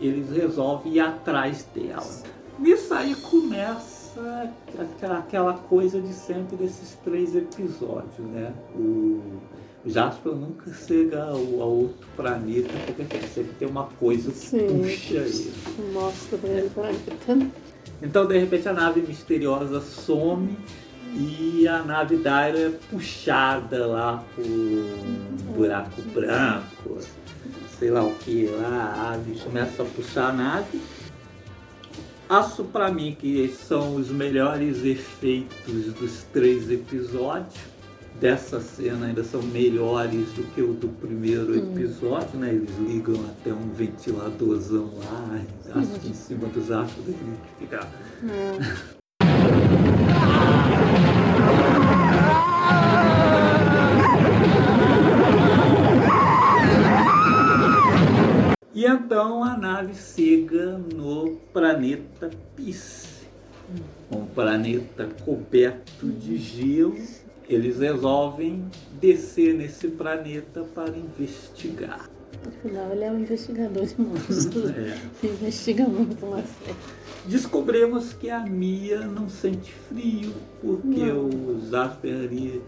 [0.00, 2.06] eles resolvem ir atrás dela.
[2.58, 4.50] Nisso aí começa
[5.18, 8.52] aquela, coisa de sempre desses três episódios, né?
[8.76, 9.20] O
[9.86, 14.66] Jasper nunca chega ao, a outro planeta, porque sempre tem uma coisa que Sim.
[14.66, 15.52] puxa ele.
[15.92, 16.70] Mostra pra ele
[17.28, 17.50] ele.
[18.02, 20.56] Então, de repente, a nave misteriosa some
[21.14, 26.98] e a nave Daira é puxada lá por um buraco branco,
[27.78, 28.94] sei lá o que lá.
[28.96, 30.80] A ave começa a puxar a nave.
[32.28, 37.54] Acho pra mim que são os melhores efeitos dos três episódios.
[38.20, 42.50] Dessa cena ainda são melhores do que o do primeiro episódio, né?
[42.50, 45.40] Eles ligam até um ventiladorzão lá,
[45.74, 47.88] acho que em cima dos astros dele fica
[48.24, 48.93] É.
[58.84, 63.26] E então a nave chega no planeta Peace,
[64.12, 66.94] um planeta coberto de gelo.
[67.48, 68.62] Eles resolvem
[69.00, 72.10] descer nesse planeta para investigar.
[72.46, 74.70] Afinal, ele é um investigador de monstros.
[74.76, 75.26] É.
[75.26, 76.76] Investiga muito uma série.
[77.24, 81.30] Descobrimos que a Mia não sente frio, porque Não.
[81.30, 82.62] o ali.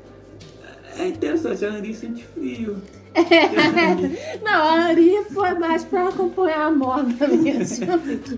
[0.98, 2.80] É interessante, a Ari sente frio.
[4.44, 7.86] Não, a Ari foi mais pra acompanhar a moda mesmo.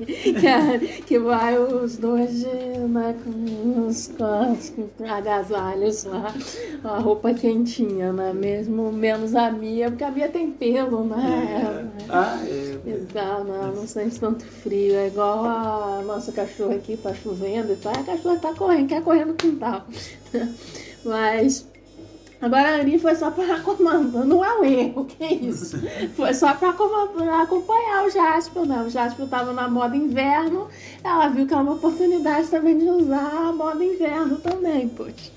[0.07, 4.53] que, que, a- que vai os dois né, com os com
[5.05, 6.33] os agasalhos lá,
[6.85, 8.33] a roupa quentinha, né?
[8.33, 11.91] Mesmo menos a Mia, porque a Mia tem pelo, né?
[12.09, 12.79] Ah, é.
[12.87, 14.95] Então, não, não sente tanto frio.
[14.95, 17.93] É igual a nossa cachorra aqui, tá chovendo e tal.
[17.93, 19.85] A cachorra tá correndo, quer correr no quintal.
[21.05, 21.68] Mas
[22.41, 25.77] Agora ali foi só para comandar, não é um erro, que isso?
[26.15, 28.85] Foi só para acompanhar o Jasper, né?
[28.87, 30.69] O Jasper estava na moda inverno,
[31.03, 35.33] ela viu que era uma oportunidade também de usar a moda inverno também, putz.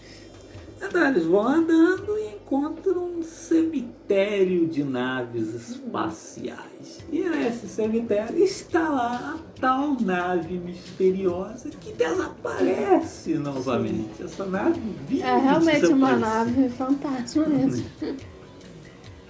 [0.81, 6.99] Eles vão andando e encontram um cemitério de naves espaciais.
[7.11, 14.23] E nesse cemitério está lá a tal nave misteriosa que desaparece novamente.
[14.23, 17.85] Essa nave vive É realmente uma nave fantástica mesmo.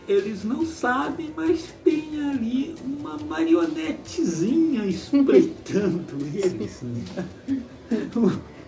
[0.07, 6.81] Eles não sabem, mas tem ali uma marionetezinha espreitando eles.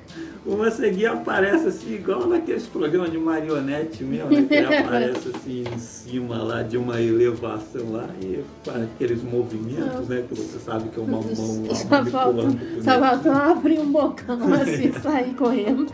[0.46, 5.64] Uma seguia aparece assim, igual naqueles programas de marionete mesmo, né, que ele aparece assim
[5.74, 10.26] em cima lá de uma elevação lá e faz aqueles movimentos, né?
[10.28, 12.42] Que você sabe que é uma mão lá Só falta,
[12.84, 15.88] só o abrir um bocão assim e sair correndo.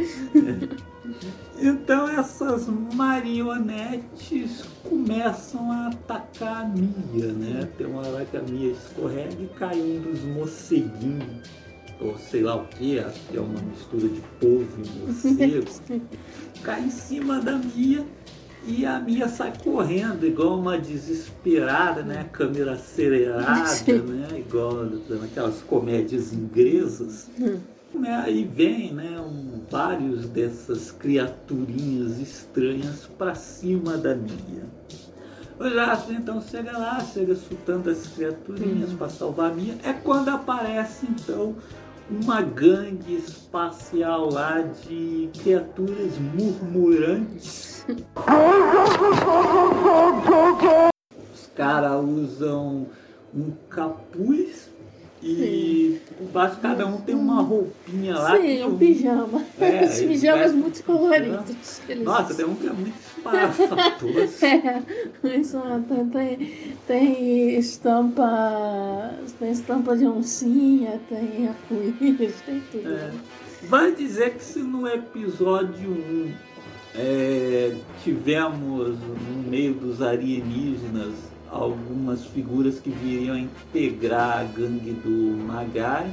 [1.62, 7.68] Então essas marionetes começam a atacar a Mia, né?
[7.78, 11.69] Tem uma hora que a Mia escorrega e cai um dos morceguinhos.
[12.02, 15.68] Ou sei lá o que, acho que é uma mistura de polvo e morcego.
[16.64, 18.06] Cai em cima da Mia
[18.66, 22.26] e a Mia sai correndo, igual uma desesperada, né?
[22.32, 23.52] Câmera acelerada,
[24.04, 24.28] né?
[24.40, 27.28] Igual naquelas comédias inglesas.
[27.94, 34.64] Né, Aí vem né, um- vários dessas criaturinhas estranhas para cima da Mia.
[35.60, 39.76] O Jasper então chega lá, chega chutando as criaturinhas para salvar a Mia.
[39.84, 41.56] É quando aparece então
[42.10, 47.86] uma gangue espacial lá de criaturas murmurantes.
[51.34, 52.88] Os caras usam
[53.34, 54.69] um capuz
[55.22, 56.00] e
[56.32, 58.40] baixo cada um tem uma roupinha lá.
[58.40, 59.44] Sim, um pijama.
[59.60, 61.82] É, Os pijamas vestem multicoloridos.
[61.90, 64.30] eles Nossa, tem um que é muito espalhafatoso.
[65.22, 66.54] É, tem, tem,
[66.88, 69.14] tem estampa.
[69.38, 72.90] Tem estampa de oncinha, tem arco-íris, tem tudo.
[72.90, 73.12] É.
[73.64, 76.32] Vai dizer que se no episódio 1
[76.96, 85.38] é, tivemos no meio dos alienígenas algumas figuras que viriam a integrar a gangue do
[85.46, 86.12] Magari,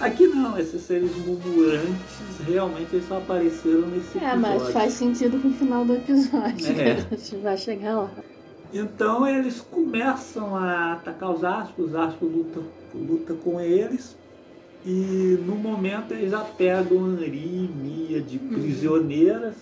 [0.00, 4.40] aqui não, esses seres murmurantes realmente eles só apareceram nesse É, episódio.
[4.40, 6.66] mas faz sentido com o final do episódio.
[6.80, 6.92] É.
[7.10, 8.10] A gente vai chegar lá.
[8.72, 12.60] Então eles começam a atacar os Aspas, os Aspas luta,
[12.94, 14.16] luta com eles.
[14.84, 19.54] E no momento eles já pegam Henri e Mia de prisioneiras.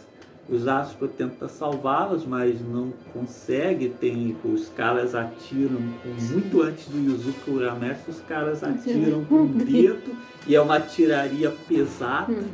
[0.49, 3.89] Os Aspas tentam salvá-las, mas não consegue.
[3.89, 10.17] Tem, os caras atiram muito antes do Yuzuka Urameshi, os caras atiram com o dedo
[10.47, 12.45] e é uma tiraria pesada.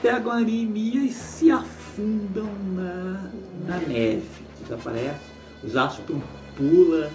[0.00, 3.30] Pegam Henri e Mia e se afundam na,
[3.66, 4.24] na neve.
[4.62, 5.36] Desaparece.
[5.62, 6.16] Os Aspas
[6.56, 7.10] pula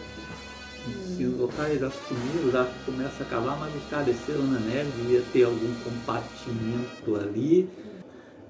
[1.16, 4.60] cima do cara, eles assumiram, os Aspas começam a cavar, mas os caras desceram na
[4.60, 7.70] neve, devia ter algum compartimento ali.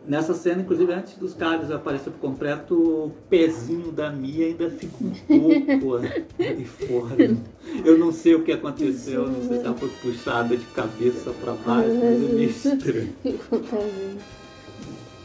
[0.08, 4.96] Nessa cena, inclusive, antes dos caras aparecer por completo, o pezinho da Mia ainda fica
[5.00, 5.96] um pouco
[6.44, 7.38] ali fora.
[7.86, 11.54] Eu não sei o que aconteceu, não sei se ela foi puxada de cabeça para
[11.54, 13.14] baixo, mas é meio estranho.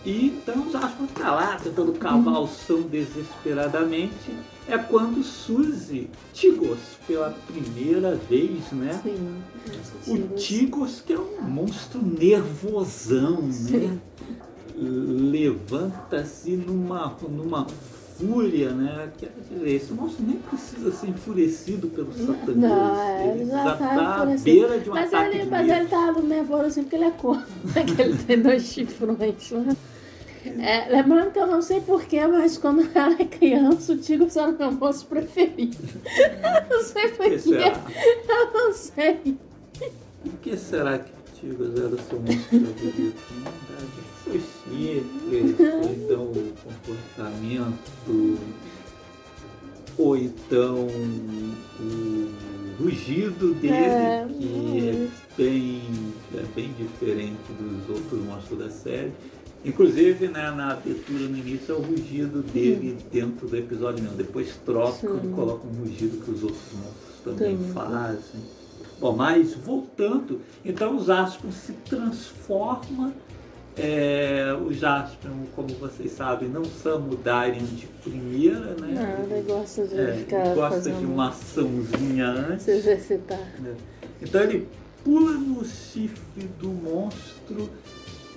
[0.05, 4.37] E então Aspas tá lá tentando cavar o som desesperadamente.
[4.69, 9.01] É quando surge Tigos pela primeira vez, né?
[9.03, 9.43] Sim.
[10.07, 13.99] O Tigos que é um monstro nervosão, né?
[14.77, 17.67] Levanta-se numa, numa
[18.19, 19.11] fúria, né?
[19.19, 22.57] Quer dizer, esse monstro nem precisa ser enfurecido pelo satanismo.
[22.57, 26.13] Não, ele já já tá à beira de um Mas ataque ele, mas ele tá
[26.13, 27.47] nervoso assim porque ele é corno.
[27.97, 29.51] que ele tem dois chifrões.
[29.51, 29.77] né?
[30.59, 34.51] É, lembrando que eu não sei porquê, mas quando eu era criança, o Tigre era
[34.51, 35.77] o meu moço preferido.
[36.07, 37.73] Eu não sei porquê.
[38.29, 39.37] Eu não sei.
[40.23, 44.06] Por que será que o Tigos era seu monstro favorito?
[44.33, 48.39] Chifres, ou então o comportamento,
[49.97, 50.87] ou então
[51.81, 55.83] o rugido dele, É, que é bem,
[56.35, 59.13] é bem diferente dos outros monstros da série.
[59.65, 64.17] Inclusive, né, na abertura no início é o rugido dele dentro do episódio mesmo.
[64.17, 68.43] Depois troca e coloca um rugido que os outros monstros também fazem.
[69.01, 73.13] Bom, mas voltando, então os Aspion se transforma.
[73.79, 79.17] É, os Aspion, como vocês sabem, não são Mudarian de primeira, né?
[79.29, 81.01] Não, ele gosta de É, ficar gosta fazendo...
[81.01, 82.65] de uma açãozinha antes.
[82.65, 83.39] Se exercitar.
[83.59, 83.75] né?
[84.23, 84.67] Então ele
[85.05, 87.69] pula no chifre do monstro,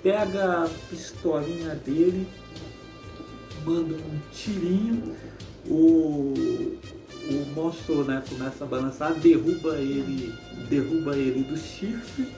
[0.02, 2.26] pega a pistolinha dele
[3.64, 5.14] manda um tirinho,
[5.66, 6.34] o,
[7.30, 10.34] o monstro né, começa a balançar, derruba ele,
[10.68, 12.28] derruba ele do chifre.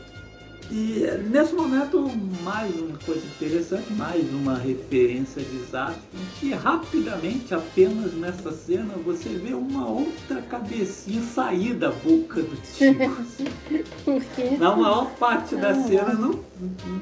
[0.74, 2.10] E nesse momento,
[2.42, 6.00] mais uma coisa interessante, mais uma referência de Zaspin,
[6.40, 14.56] que rapidamente, apenas nessa cena, você vê uma outra cabecinha sair da boca do quê?
[14.58, 15.82] Na maior parte das Ah.
[15.88, 16.40] cenas, não,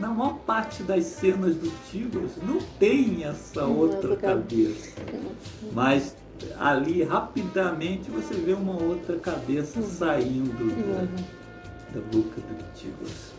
[0.00, 4.90] na maior parte das cenas do Tigros não tem essa Hum, outra cabeça.
[5.72, 6.16] Mas
[6.58, 13.30] ali rapidamente você vê uma outra cabeça saindo da, da boca do Tigros.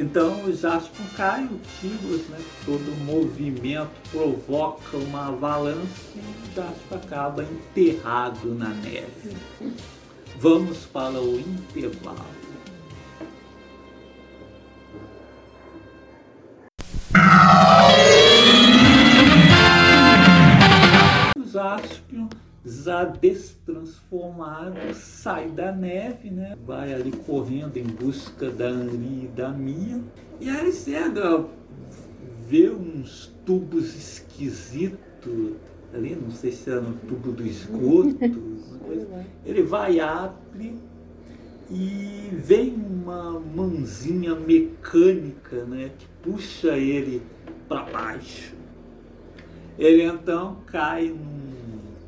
[0.00, 6.96] Então o Jaspion cai, o Tigros, né, todo movimento provoca uma avalanche e o Jaspion
[6.96, 9.36] acaba enterrado na neve.
[10.38, 12.24] Vamos para o intervalo.
[21.36, 22.30] O Jaspion,
[22.64, 26.56] já destransformado, sai da neve, né?
[26.66, 30.00] Vai ali correndo em busca da Anri e da Mia.
[30.40, 31.46] E aí ele chega,
[32.46, 35.54] vê uns tubos esquisitos
[35.94, 38.18] ali, não sei se era no tubo do esgoto.
[39.44, 40.76] Ele vai, abre
[41.70, 47.22] e vem uma mãozinha mecânica, né, que puxa ele
[47.68, 48.54] para baixo.
[49.78, 51.59] Ele então cai num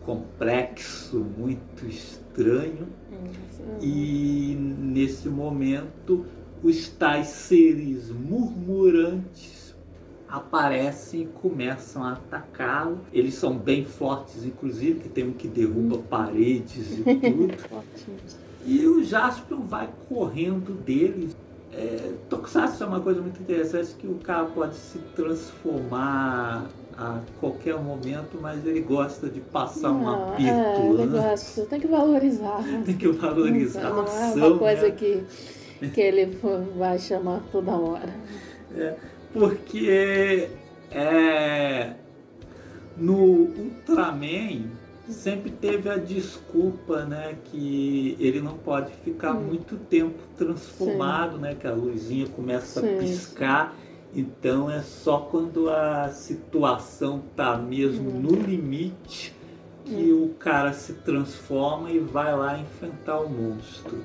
[0.04, 2.88] complexo muito estranho
[3.80, 6.26] e nesse momento
[6.62, 9.74] os tais seres murmurantes
[10.28, 13.00] aparecem e começam a atacá-lo.
[13.12, 17.54] Eles são bem fortes, inclusive, que tem um que derruba paredes e tudo.
[18.64, 21.36] E o Jaspion vai correndo deles.
[21.72, 26.66] É, Tokusatsu é uma coisa muito interessante que o cara pode se transformar
[26.96, 30.48] a qualquer momento, mas ele gosta de passar um Não, apito.
[30.48, 31.06] é, ele né?
[31.06, 32.62] gosta, tem que valorizar.
[32.84, 34.90] Tem que valorizar a Não é ação, uma coisa né?
[34.90, 35.24] que,
[35.92, 36.26] que ele
[36.76, 38.12] vai chamar toda hora.
[38.74, 38.96] É,
[39.32, 40.50] porque
[40.90, 41.94] é,
[42.96, 44.70] no Ultraman
[45.08, 49.42] sempre teve a desculpa, né, que ele não pode ficar Hum.
[49.46, 53.74] muito tempo transformado, né, que a luzinha começa a Sim, piscar.
[54.14, 58.20] Então é só quando a situação tá mesmo Hum.
[58.20, 59.34] no limite
[59.84, 63.98] que o cara se transforma e vai lá enfrentar o monstro.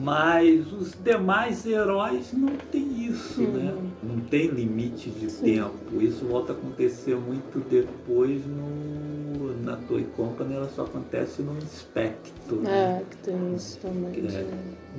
[0.00, 3.74] Mas os demais heróis não tem isso, né?
[4.02, 5.30] Não tem limite de Uhum.
[5.30, 5.42] Sim.
[5.44, 6.00] tempo.
[6.00, 12.58] Isso volta a acontecer muito depois no, na Toy Company, ela só acontece no Inspector,
[12.60, 13.00] né?
[13.00, 14.12] É, que tem isso também.
[14.24, 14.46] É,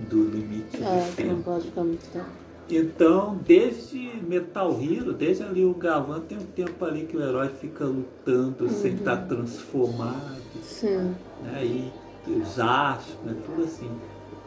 [0.09, 1.43] do limite É, de que não tempo.
[1.43, 2.42] pode ficar muito tempo.
[2.75, 3.97] Então, desde
[4.27, 8.67] Metal Hero, desde ali o Gavan, tem um tempo ali que o herói fica lutando
[8.69, 8.97] sem Uhum.
[8.97, 11.13] estar transformado, Sim.
[11.43, 11.63] né?
[11.65, 11.91] E
[12.25, 13.35] os astros, né?
[13.45, 13.89] tudo assim.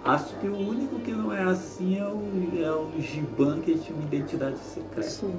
[0.04, 2.22] Acho que o único que não é assim é o,
[2.62, 5.02] é o Giban, que tinha uma identidade secreta.
[5.02, 5.36] Sim.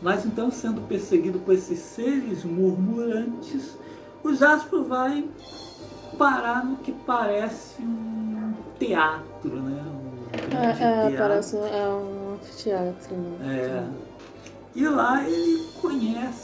[0.00, 3.76] Mas então, sendo perseguido por esses seres murmurantes,
[4.24, 5.28] o Jasper vai
[6.16, 9.84] parar no que parece um teatro, né?
[10.50, 11.18] É, é, teatro.
[11.18, 13.16] parece é um anfiteatro.
[13.16, 13.58] Né?
[13.58, 13.84] É.
[14.74, 16.40] E lá ele conhece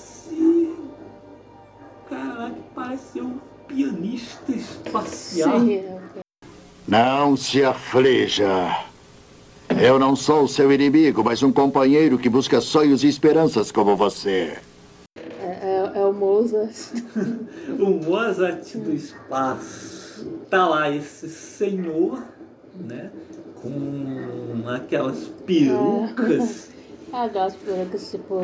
[2.08, 5.60] cara lá que parece ser um pianista espacial.
[5.60, 5.98] Sim, é.
[6.86, 8.46] Não se aflija.
[9.80, 14.56] Eu não sou seu inimigo, mas um companheiro que busca sonhos e esperanças como você.
[15.40, 16.76] É, é, é o Mozart.
[17.78, 20.24] o Mozart do espaço.
[20.48, 22.22] Tá lá esse senhor,
[22.74, 23.10] né?
[23.70, 26.70] Com aquelas perucas.
[27.12, 27.58] Ah, gosto
[27.90, 28.40] que tipo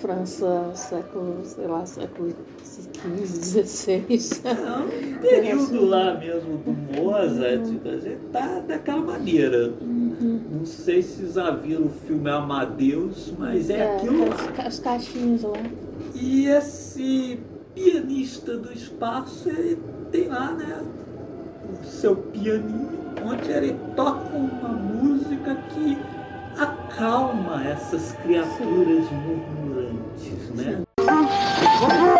[0.00, 4.40] França, século, sei lá, século XV, XVI.
[4.44, 9.72] É um período lá mesmo do Mozart, a gente tá daquela maneira.
[9.80, 14.36] Não sei se já viram o filme Amadeus, mas é, É, aquilo lá.
[14.66, 15.58] as caixinhas lá.
[16.14, 17.38] E esse
[17.74, 19.78] pianista do espaço, ele
[20.10, 20.82] tem lá, né,
[21.82, 22.95] o seu pianinho,
[23.26, 25.98] onde ele toca uma música que
[26.58, 30.82] acalma essas criaturas murmurantes, né?
[30.98, 32.15] Elas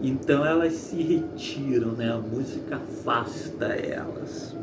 [0.00, 2.12] Então elas se retiram, né?
[2.12, 4.54] A música afasta elas.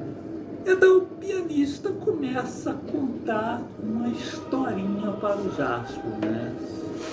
[0.66, 6.56] Então o pianista começa a contar uma historinha para o Jasper, né?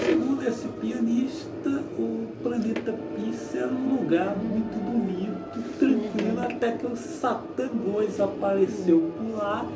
[0.07, 6.97] Segundo esse pianista, o planeta Pisa era um lugar muito bonito, tranquilo, até que o
[6.97, 9.67] Satangos apareceu por lá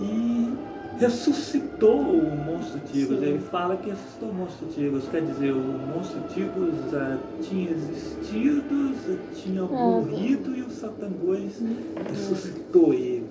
[0.00, 0.52] e
[0.98, 3.20] ressuscitou o monstro Tigres.
[3.20, 3.26] Sim.
[3.26, 8.94] Ele fala que ressuscitou o monstro Tigres, quer dizer, o monstro Tigres ah, tinha existido,
[9.34, 11.52] tinha morrido e o Satangos
[12.08, 13.26] ressuscitou ele.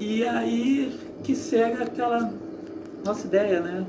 [0.00, 2.32] E aí que segue aquela
[3.04, 3.86] nossa ideia, né?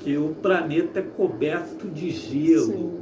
[0.00, 3.00] Que o planeta é coberto de gelo.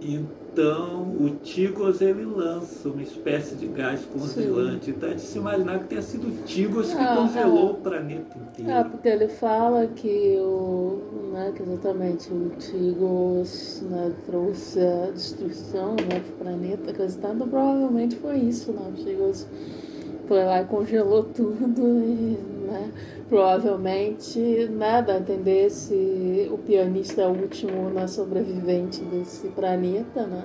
[0.00, 0.26] Sim.
[0.54, 4.90] Então o Tigos ele lança uma espécie de gás congelante.
[4.90, 7.72] Então é de se imaginar que tenha sido o Tigos que Ah, congelou ah.
[7.72, 8.70] o planeta inteiro.
[8.70, 11.00] É, porque ele fala que o.
[11.32, 17.34] Né, que exatamente o Tigos né, trouxe a destruição né, pro planeta, coisa tal.
[17.34, 18.82] Então, provavelmente foi isso, né?
[18.88, 19.48] O Tigos
[20.28, 22.90] foi lá e congelou tudo e, né?
[23.28, 24.38] Provavelmente,
[24.68, 30.44] né, dá a entender se o pianista é o último né, sobrevivente desse planeta, né?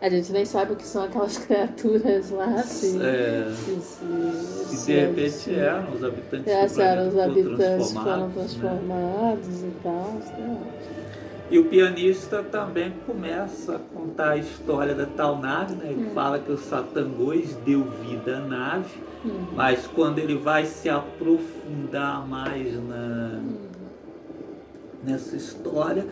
[0.00, 4.86] A gente nem sabe o que são aquelas criaturas lá, se, É, se, se, se
[4.86, 9.48] de repente eram os habitantes do essa eram os habitantes que foram transformados, né?
[9.50, 10.22] transformados e tal.
[10.22, 10.97] sei lá.
[11.50, 15.86] E o pianista também começa a contar a história da tal nave, né?
[15.86, 15.90] Hum.
[16.02, 19.46] Ele fala que o Satangos deu vida à nave, Uhum.
[19.56, 23.40] mas quando ele vai se aprofundar mais na,
[25.02, 26.06] nessa história,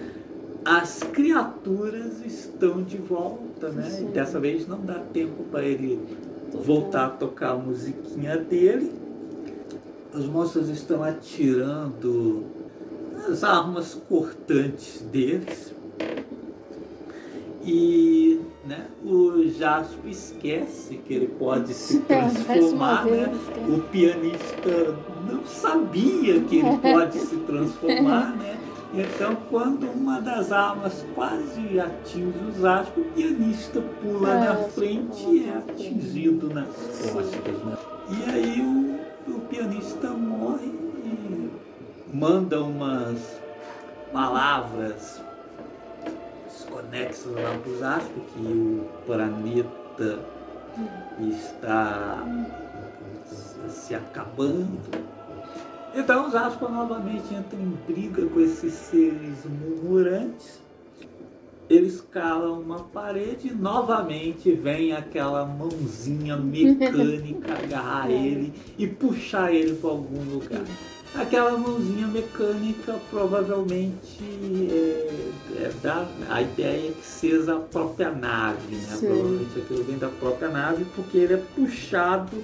[0.64, 3.88] as criaturas estão de volta, né?
[3.88, 4.08] Sim.
[4.08, 6.00] E dessa vez não dá tempo para ele
[6.52, 8.90] voltar a tocar a musiquinha dele.
[10.12, 12.42] Os monstros estão atirando
[13.28, 15.74] as armas cortantes deles.
[17.64, 23.04] E né, o Jasper esquece que ele pode se transformar.
[23.06, 23.32] Né?
[23.68, 24.96] O pianista
[25.28, 28.36] não sabia que ele pode se transformar.
[28.36, 28.56] Né?
[28.94, 35.26] Então, quando uma das armas quase atinge o Jasper, o pianista pula É, na frente
[35.28, 36.68] e é atingido nas
[37.12, 37.64] costas.
[37.64, 37.76] Né?
[38.10, 40.85] E aí o, o pianista morre
[42.12, 43.40] manda umas
[44.12, 45.20] palavras
[46.46, 50.18] desconexas lá para os astros, que o planeta
[51.20, 52.22] está
[53.26, 54.78] se- se acabando.
[55.94, 60.60] Então os aspas novamente entram em briga com esses seres murmurantes.
[61.68, 69.74] Eles calam uma parede e novamente vem aquela mãozinha mecânica agarrar ele e puxar ele
[69.74, 70.62] para algum lugar.
[71.18, 74.22] Aquela mãozinha mecânica provavelmente
[74.70, 75.30] é,
[75.64, 78.96] é da, a ideia é que seja a própria nave, né?
[78.96, 79.06] Sim.
[79.06, 82.36] Provavelmente aquilo vem da própria nave porque ele é puxado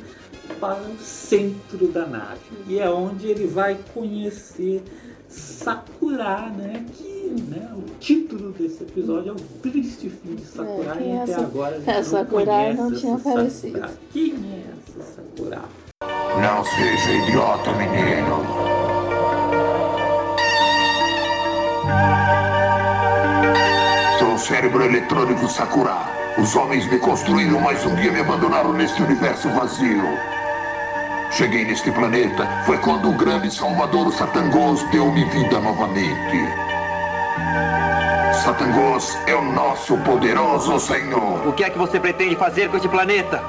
[0.58, 2.40] para o centro da nave.
[2.66, 4.82] E é onde ele vai conhecer
[5.28, 6.84] Sakura, né?
[6.94, 7.12] Que
[7.50, 11.32] né, o título desse episódio é o triste fim de Sakura É, e é até
[11.32, 13.78] essa- agora a gente é, não Sakura conhece não tinha essa aparecido.
[13.78, 13.94] Sakura.
[14.12, 14.64] Quem é
[15.00, 15.62] essa Sakura?
[16.40, 18.61] Não seja idiota, menino.
[24.42, 25.96] Cérebro eletrônico Sakura.
[26.36, 30.02] Os homens me construíram, mas um dia me abandonaram neste universo vazio.
[31.30, 36.38] Cheguei neste planeta, foi quando o grande salvador o Satangos deu-me vida novamente.
[38.42, 41.46] Satangos é o nosso poderoso senhor.
[41.46, 43.40] O que é que você pretende fazer com este planeta?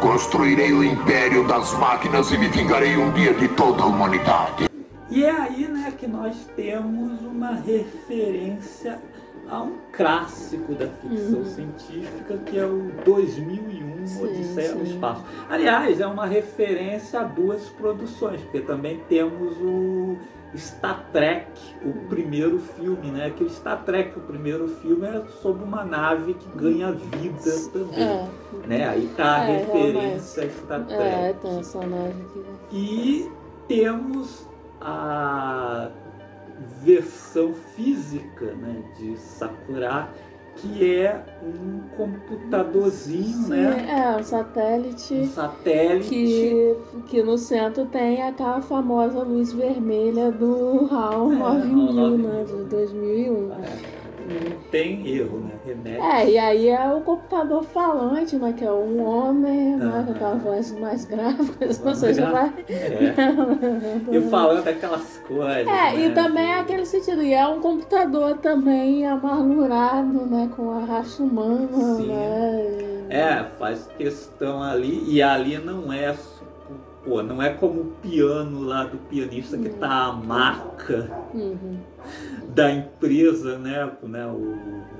[0.00, 4.68] Construirei o império das máquinas e me vingarei um dia de toda a humanidade.
[5.08, 9.00] E é aí né, que nós temos uma referência
[9.48, 14.94] a um clássico da ficção científica que é o 2001 Sim, Odisseia no sim.
[14.94, 15.24] Espaço.
[15.48, 20.16] Aliás, é uma referência a duas produções, porque também temos o
[20.56, 21.50] Star Trek,
[21.84, 23.30] o primeiro filme, né?
[23.36, 28.00] Que o Star Trek, o primeiro filme, é sobre uma nave que ganha vida também.
[28.02, 28.28] É,
[28.66, 28.88] Né?
[28.88, 31.02] Aí tá a É, referência a Star Trek.
[31.02, 32.44] é, tem essa nave aqui.
[32.72, 33.30] E
[33.68, 34.46] temos
[34.80, 35.90] a
[36.58, 40.08] versão física né, de Sakura,
[40.56, 43.86] que é um computadorzinho, Sim, né?
[43.90, 46.08] é, um Um satélite satélite.
[46.08, 46.76] que,
[47.08, 52.64] que no centro tem aquela famosa luz vermelha do HAL É, 9000, HAL né, de
[52.64, 53.52] 2001.
[54.26, 55.52] Não tem erro, né?
[55.64, 56.00] Remete.
[56.00, 58.52] É, e aí é o computador falante, né?
[58.56, 60.02] Que é um homem, né?
[60.06, 60.14] Com Ah.
[60.14, 61.50] aquela voz mais grave,
[61.84, 62.52] ou seja, vai.
[62.68, 63.14] É.
[64.16, 65.66] E falando aquelas coisas.
[65.66, 70.50] É, e né, também de- é aquele sentido, e é um computador também amargurado, né?
[70.56, 72.06] Com a raça humana, Sim.
[72.08, 72.66] né?
[72.80, 76.14] e- É, faz questão ali, e ali não é.
[77.04, 81.76] Pô, não é como o piano lá do pianista que tá a marca Uhum.
[82.54, 83.90] Da empresa, né?
[84.02, 84.56] né o,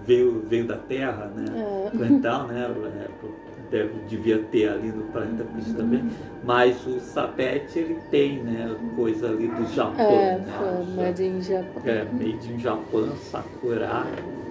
[0.07, 1.45] veio, veio da Terra, né?
[1.57, 1.97] É.
[1.97, 2.71] Plantal, né?
[3.05, 6.09] é, Deve, devia ter ali no planeta Peixe também.
[6.45, 8.77] Mas o Sapete ele tem, né?
[8.95, 10.07] Coisa ali do Japão.
[10.07, 10.87] É, né?
[10.95, 11.81] Made in Japan.
[11.85, 14.05] É, made in Japan, Sakura.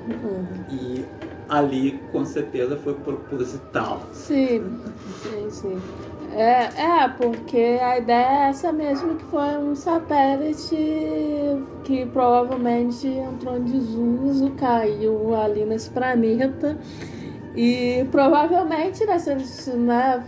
[0.08, 0.46] Uhum.
[0.70, 1.06] E
[1.50, 4.02] ali com certeza foi proposital.
[4.12, 4.80] Sim,
[5.24, 5.82] sim, sim.
[6.34, 10.76] É, é, porque a ideia é essa mesmo, que foi um satélite
[11.86, 16.78] que provavelmente entrou em desuso, caiu ali nesse planeta.
[17.56, 20.24] E provavelmente, né, se né,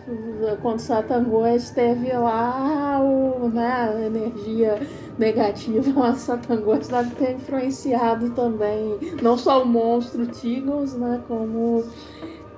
[0.61, 4.79] quando Satangô esteve lá, o, né, a energia
[5.17, 11.83] negativa de Satangô deve ter influenciado também, não só o monstro Tigons, né, como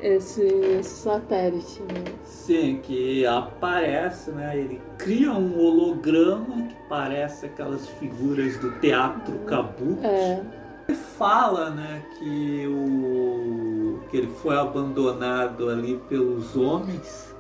[0.01, 1.81] esse, esse satélite.
[1.81, 2.03] Né?
[2.23, 4.57] Sim, que aparece, né?
[4.57, 10.05] Ele cria um holograma que parece aquelas figuras do teatro kabuki.
[10.05, 10.41] É,
[10.87, 17.33] Ele fala, né, que o que ele foi abandonado ali pelos homens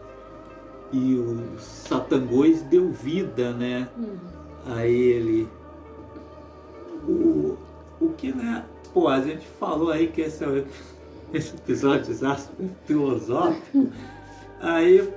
[0.91, 3.87] e os satangões deu vida, né,
[4.65, 5.47] a ele.
[7.07, 7.57] O,
[8.01, 10.65] o que, né, pô, a gente falou aí que esse, é o-
[11.33, 12.37] esse episódio super
[12.85, 13.87] filosófico,
[14.61, 15.07] aí,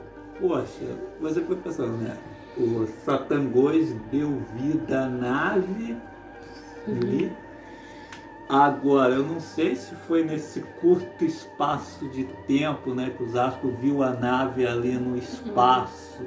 [0.41, 2.17] poxa, você foi pensando, né,
[2.57, 5.97] o satangões deu vida à nave
[6.87, 7.33] ali,
[8.53, 13.71] Agora, eu não sei se foi nesse curto espaço de tempo, né, que o Zasco
[13.81, 16.21] viu a nave ali no espaço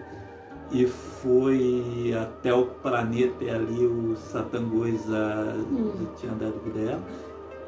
[0.72, 5.56] e foi até o planeta e ali o Satangoisa
[6.18, 7.04] tinha dado dela.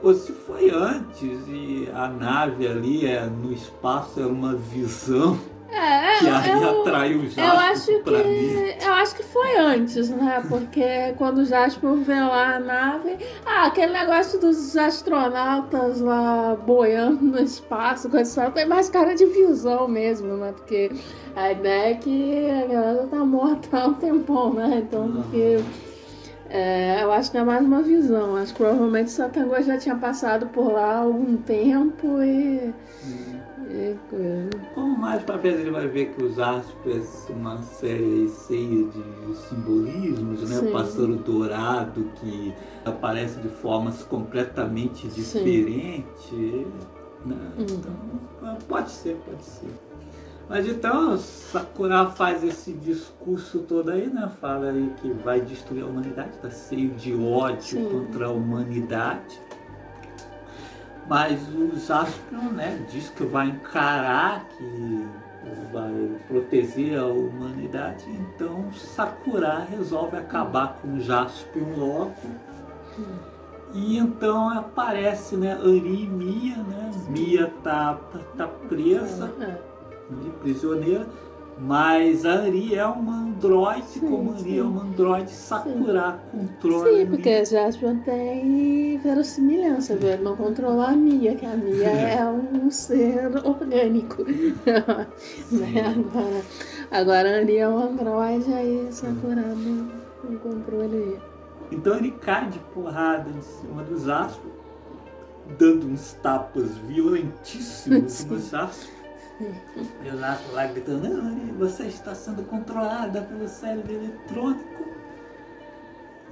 [0.01, 5.37] Ou se foi antes e a nave ali é, no espaço era uma visão
[5.69, 8.23] é, que aí eu, atraiu o eu Jasper acho pra mim.
[8.23, 10.43] que eu acho que foi antes, né?
[10.47, 17.23] Porque quando o Jasper vê lá a nave, ah, aquele negócio dos astronautas lá boiando
[17.23, 20.53] no espaço, coisa tal, tem mais cara de visão mesmo, né?
[20.55, 20.91] Porque
[21.35, 24.83] a ideia é que a galera tá morta há um tempão, né?
[24.83, 25.59] Então, porque
[26.49, 28.35] é, eu acho que é mais uma visão.
[28.37, 32.73] Acho que provavelmente o Satangô já tinha passado por lá há algum tempo e.
[33.05, 33.36] e
[34.73, 40.49] Como mais pra frente ele vai ver que os Aspers, uma série cheia de simbolismos,
[40.49, 40.55] né?
[40.57, 40.69] Sim.
[40.69, 42.53] O pássaro dourado que
[42.85, 46.31] aparece de formas completamente diferentes.
[47.25, 47.35] Né?
[47.57, 47.65] Uhum.
[47.69, 49.69] Então, pode ser, pode ser.
[50.49, 54.31] Mas então, Sakura faz esse discurso todo aí, né?
[54.39, 57.89] Fala aí que vai destruir a humanidade, tá cheio de ódio Sim.
[57.89, 59.41] contra a humanidade.
[61.07, 65.07] Mas o Jaspion, né, diz que vai encarar, que
[65.71, 68.05] vai proteger a humanidade.
[68.09, 72.15] Então Sakura resolve acabar com o Jaspion logo.
[73.73, 76.91] E então aparece, né, Ari e Mia, né?
[77.09, 79.31] Mia tá, tá, tá presa,
[80.09, 81.07] de prisioneira.
[81.59, 84.59] Mas a Ari é uma androide, como a Ari sim.
[84.59, 90.09] é uma androide, Sakura controla Sim, a porque Jasper tem verossimilhança, viu?
[90.09, 94.23] Ele não controla a Mia, que a Mia é um ser orgânico.
[95.51, 95.95] né?
[95.97, 96.41] Agora,
[96.91, 99.91] agora a Ari é um androide, aí Sakura não,
[100.23, 101.19] não controle.
[101.71, 104.45] Então ele cai de porrada em cima do Zasco,
[105.57, 108.27] dando uns tapas violentíssimos Sim.
[108.29, 108.39] no
[109.39, 114.87] E o Zasco lá gritando, você está sendo controlada pelo cérebro eletrônico.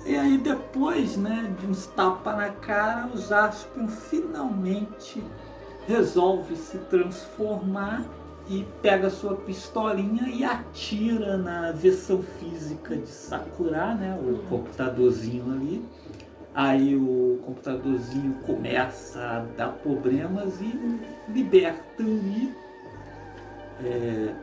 [0.05, 5.23] E aí depois, né, de uns tapas na cara, o Jaspion finalmente
[5.87, 8.05] resolve se transformar
[8.47, 15.83] e pega sua pistolinha e atira na versão física de Sakura, né, o computadorzinho ali.
[16.53, 22.64] Aí o computadorzinho começa a dar problemas e liberta Ari.
[23.83, 24.33] É,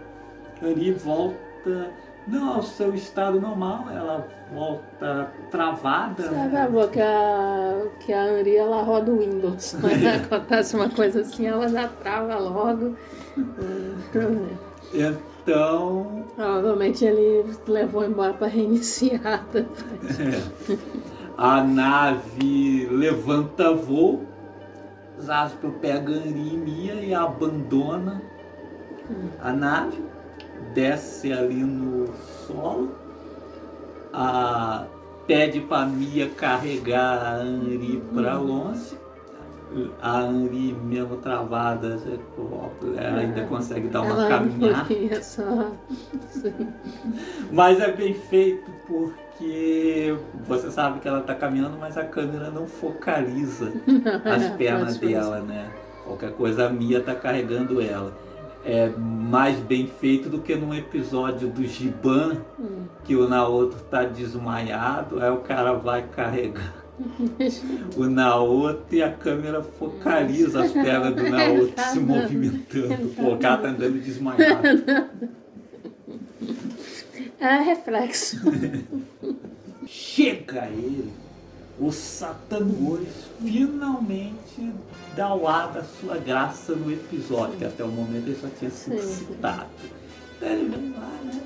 [0.63, 1.91] Ari volta
[2.27, 6.23] não ao seu estado normal, ela volta travada.
[6.23, 6.47] Você né?
[6.47, 9.75] acabou que a, que a Ari ela roda o Windows.
[9.83, 10.17] Né?
[10.17, 12.97] Acontece uma coisa assim, ela já trava logo.
[14.95, 19.45] Então, Provavelmente ele levou embora para reiniciar.
[21.37, 24.25] a nave levanta voo
[25.21, 28.23] Zaspel pega Anri e Mia e abandona
[29.41, 30.03] a nave,
[30.75, 32.13] desce ali no
[32.47, 32.91] solo,
[34.13, 34.85] a,
[35.27, 39.01] pede para Mia carregar a Anri para longe.
[40.03, 41.99] A Anri, mesmo travada,
[42.99, 44.85] ela ainda consegue dar uma Ela caminhada.
[44.85, 45.73] queria só.
[46.29, 46.69] Sim.
[47.51, 50.15] Mas é bem feito porque
[50.47, 53.73] você sabe que ela está caminhando, mas a câmera não focaliza
[54.27, 55.71] as pernas dela, né?
[56.05, 58.13] Qualquer coisa a Mia está carregando ela.
[58.65, 62.85] É mais bem feito do que num episódio do Giban, Hum.
[63.05, 66.73] que o Naoto está desmaiado, aí o cara vai carregar
[67.97, 73.09] o Naoto e a câmera focaliza as pernas do Naoto Tá se movimentando.
[73.17, 74.63] Pô, o cara tá andando desmaiado.
[77.41, 78.41] É reflexo.
[79.85, 81.11] Chega ele,
[81.79, 83.09] o Satanás
[83.41, 84.73] finalmente
[85.17, 88.71] dá o ar da sua graça no episódio, que até o momento ele só tinha
[88.71, 89.67] sido Sim, citado.
[90.37, 91.41] Então ele vem lá, né?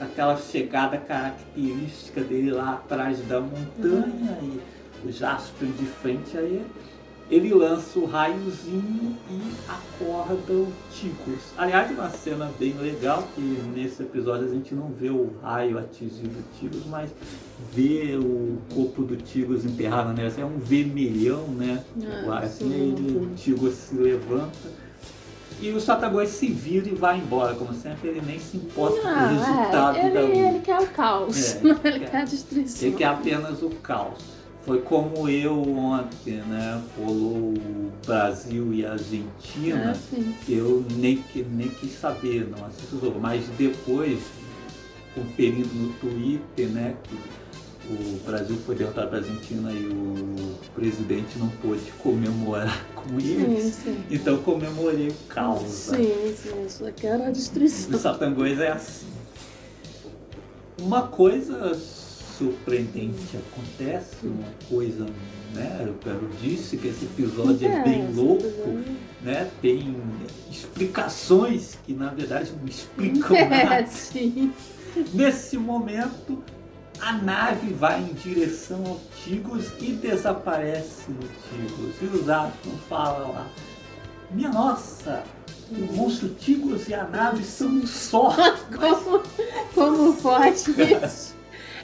[0.00, 4.60] Aquela chegada característica dele lá atrás da montanha e
[5.04, 6.42] o Jasper de frente a
[7.30, 7.48] ele.
[7.48, 11.40] Ele lança o raiozinho e acorda o Tigos.
[11.56, 16.30] Aliás, uma cena bem legal, que nesse episódio a gente não vê o raio atingindo
[16.38, 17.10] o Tigos, mas
[17.72, 20.40] vê o corpo do Tigos enterrado nessa.
[20.40, 21.84] É um vermelhão, né?
[22.28, 22.74] Ah, assim, sim.
[22.98, 24.88] ele, o Tigos se levanta.
[25.60, 29.08] E o Satagoi se vira e vai embora, como sempre, ele nem se importa com
[29.08, 30.48] o Não, resultado é, da ele, luta.
[30.50, 31.56] ele quer o caos.
[31.56, 32.88] É, ele ele quer- quer a destruição.
[32.88, 34.37] Ele quer apenas o caos.
[34.68, 36.78] Foi como eu ontem, né?
[36.98, 39.92] Rolou o Brasil e a Argentina.
[39.92, 40.34] É, sim.
[40.46, 43.18] Eu nem, nem quis saber, não assisti o jogo.
[43.18, 44.18] Mas depois,
[45.14, 46.94] conferindo no Twitter, né?
[47.02, 47.14] Que
[47.94, 53.42] o Brasil foi derrotado para a Argentina e o presidente não pôde comemorar com Sim,
[53.44, 53.74] eles.
[53.74, 54.04] sim.
[54.10, 55.88] Então comemorei o caos.
[55.92, 55.96] né?
[55.96, 57.96] Sim, sim, eu só quero a destruição.
[57.96, 59.06] O Satangões é assim.
[60.78, 61.72] Uma coisa
[62.38, 65.06] surpreendente acontece, uma coisa,
[65.54, 65.84] né?
[65.86, 68.84] Eu quero disse que esse episódio é, bem esse louco, episódio.
[69.22, 69.50] né?
[69.60, 69.96] Tem
[70.50, 73.86] explicações que na verdade não explicam É, nada.
[73.86, 74.52] sim.
[75.12, 76.42] Nesse momento,
[77.00, 81.94] a nave vai em direção ao Tigos e desaparece no Tigos.
[82.00, 83.46] E os Atman falam lá,
[84.30, 85.22] minha nossa,
[85.70, 88.34] o monstro Tigos e a nave são um só.
[88.74, 89.22] Como,
[89.74, 90.70] como pode
[91.04, 91.34] isso?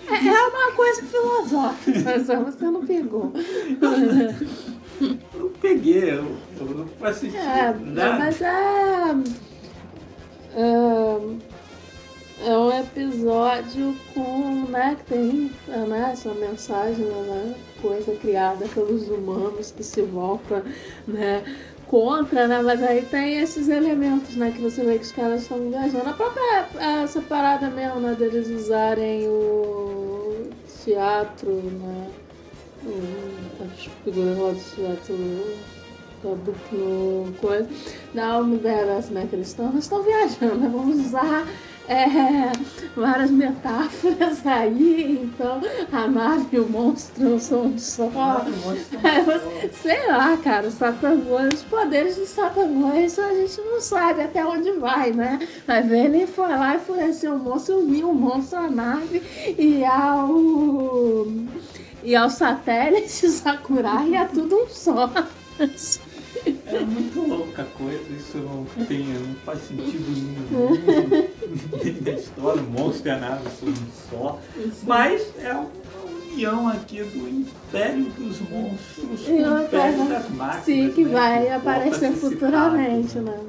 [0.09, 3.33] É, é uma coisa filosófica, só você não pegou.
[3.81, 7.37] Eu não peguei, eu, eu não sentido.
[7.37, 8.17] É, né?
[8.19, 9.15] mas é,
[10.57, 11.55] é.
[12.47, 19.71] É um episódio com, né, que tem né, essa mensagem, né, coisa criada pelos humanos
[19.71, 20.63] que se volta,
[21.07, 21.43] né,
[21.87, 25.59] contra, né, mas aí tem esses elementos, né, que você vê que os caras estão
[25.71, 26.09] viajando.
[26.09, 26.67] A própria
[27.03, 30.47] essa parada mesmo, né, deles usarem o
[30.85, 32.09] teatro, né,
[32.85, 35.17] o- as figuras lá do teatro
[36.73, 37.69] no coisa,
[38.41, 41.47] uma ideia dessa, né, que eles estão, eles estão viajando, né, vamos usar
[41.89, 42.53] é,
[42.97, 45.61] várias metáforas aí, então
[45.93, 48.11] a nave e o monstro são um só.
[49.03, 54.23] É, mas, sei lá, cara, os Satangões, os poderes dos Satangões a gente não sabe
[54.23, 55.39] até onde vai, né?
[55.87, 59.23] Ver, ele foi lá, enfureceu o monstro, uniu o monstro à nave
[59.59, 61.27] e ao.
[62.03, 65.11] e ao satélite Sakurai e é tudo um só.
[66.47, 71.29] É muito louca a coisa, isso não, tem, não faz sentido nenhum.
[71.83, 73.75] Nem da história, o monstro e a nave são um
[74.11, 74.41] só.
[74.83, 75.71] Mas é uma
[76.33, 80.65] união aqui do Império dos Monstros E o Império das Máquinas.
[80.65, 83.27] Sim, que né, vai a aparecer futuramente, citado.
[83.27, 83.41] né?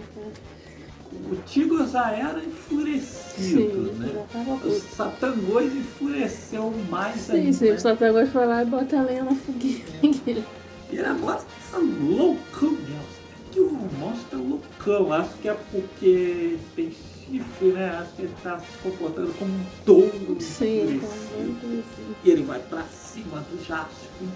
[1.32, 4.26] O Tigre já era enfurecido, Sim, né?
[4.36, 4.72] O puto.
[4.96, 7.54] Satangões enfureceu mais Sim, ainda.
[7.54, 10.43] sim, o Satangos foi lá e botou a lenha na fogueira.
[10.96, 11.41] E ele agora
[11.72, 13.26] tá loucão mesmo.
[13.52, 13.70] Que o
[14.00, 15.12] monstro tá loucão.
[15.12, 17.89] Acho que é porque tem chifre, né?
[18.00, 20.38] Acho que ele tá se comportando como um touro.
[20.39, 21.02] Sim.
[22.24, 24.28] E ele vai pra cima do Jaspion.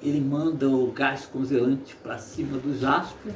[0.00, 3.32] Ele manda o gás congelante pra cima do Jaspion.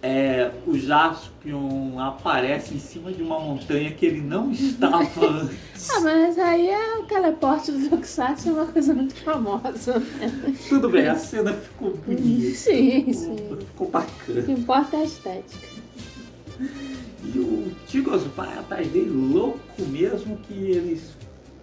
[0.00, 5.90] É, o Jaspion aparece em cima de uma montanha que ele não estava antes.
[5.90, 9.98] Ah, mas aí é o teleporte do Tokusatsu é uma coisa muito famosa.
[9.98, 10.54] né?
[10.68, 12.54] Tudo bem, a cena ficou bonita.
[12.56, 13.36] Sim, ficou, sim.
[13.66, 14.42] ficou O bacana.
[14.42, 15.66] que importa é a estética.
[17.24, 21.00] E o Tigos vai atrás dele louco mesmo que ele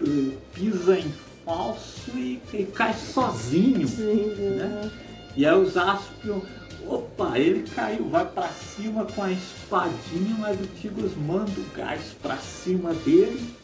[0.02, 1.14] eh, pisa em
[1.46, 3.88] falso e ele cai sozinho.
[3.88, 4.92] Sim, Né?
[5.38, 6.40] E aí o Jaspion,
[6.88, 12.16] Opa, ele caiu, vai pra cima com a espadinha, mas o Tigos manda o gás
[12.22, 13.56] pra cima dele.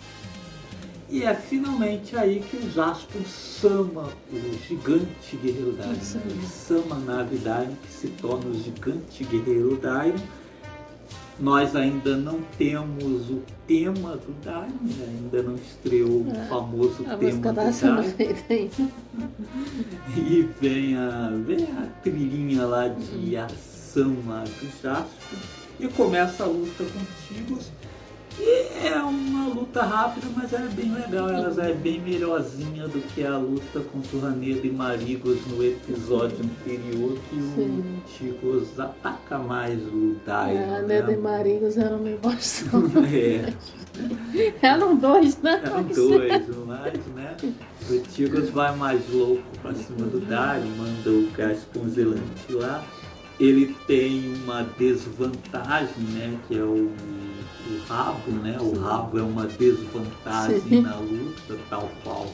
[1.09, 5.93] E é finalmente aí que o Jasper sama o gigante guerreiro Daimon.
[5.93, 6.21] Né?
[6.25, 10.17] Ele sama a nave Daimon, que se torna o gigante guerreiro Daimon.
[11.41, 15.05] Nós ainda não temos o tema do Daimon, né?
[15.09, 18.69] ainda não estreou o É, famoso A tema do tá aí.
[20.15, 25.39] E vem a, vem a trilhinha lá de ação lá do Jasper
[25.79, 27.71] e começa a luta com Tigos.
[28.39, 31.29] E é uma luta rápida, mas é bem legal.
[31.29, 35.63] Ela já é bem melhorzinha do que a luta contra o Raneda e Marigos no
[35.63, 37.83] episódio anterior, que Sim.
[37.97, 40.59] o Tigos ataca mais o Daimon.
[40.59, 41.13] É, a né?
[41.13, 42.83] E Maringos eram meio bastão.
[43.11, 43.53] É.
[44.61, 45.61] Eram dois, né?
[45.63, 47.35] Eram dois, mas, né?
[47.89, 52.83] O Tigos vai mais louco pra cima do Dario, manda o gás congelante lá.
[53.39, 56.39] Ele tem uma desvantagem, né?
[56.47, 56.89] Que é o,
[57.71, 58.57] o rabo, né?
[58.59, 60.81] O rabo é uma desvantagem Sim.
[60.81, 62.27] na luta, tal qual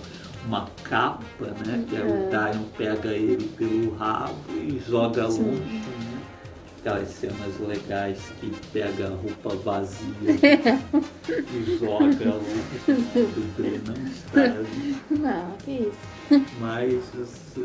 [0.46, 1.86] uma capa, né?
[1.88, 2.00] Que é.
[2.00, 2.04] É.
[2.04, 5.44] o Dario pega ele pelo rabo e joga Sim.
[5.44, 6.22] longe, né?
[6.80, 10.08] Aquelas cenas legais que pega a roupa vazia
[11.30, 13.04] e joga longe, né?
[13.38, 14.98] O Dre não está ali.
[15.12, 16.18] Não, que isso.
[16.60, 17.04] Mas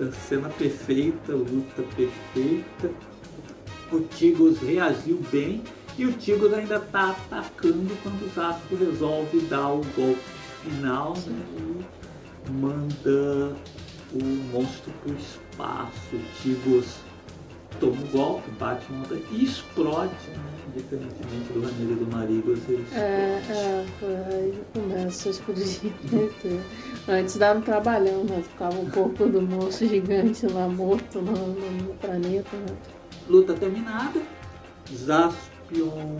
[0.00, 2.90] a cena perfeita, luta perfeita.
[3.92, 5.62] O Tigos reagiu bem
[5.98, 10.20] e o Tigos ainda está atacando quando o Zasco resolve dar o golpe
[10.62, 11.42] final né,
[12.46, 13.54] e manda
[14.12, 16.14] o monstro pro espaço.
[16.14, 16.96] O Tigos
[17.80, 20.52] toma o golpe, bate uma e explode, né?
[20.76, 23.02] Diferentemente do Ranelli e do Marigos, ele explode.
[23.02, 25.92] É, é, aí começa a explodir.
[27.08, 28.42] Antes dava um trabalhão, né?
[28.42, 32.76] Ficava um pouco do monstro gigante lá morto no, no- planeta, né?
[33.28, 34.20] Luta terminada.
[35.72, 36.16] Jaspion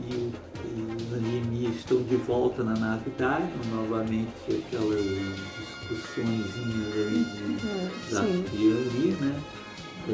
[0.00, 0.32] e
[0.64, 3.48] e o Anime estão de volta na nave Daimon.
[3.70, 5.04] Novamente aquelas
[5.58, 7.56] discussõezinhas ali de
[8.06, 8.88] desafio sim.
[8.88, 9.42] ali, né?
[10.08, 10.12] É,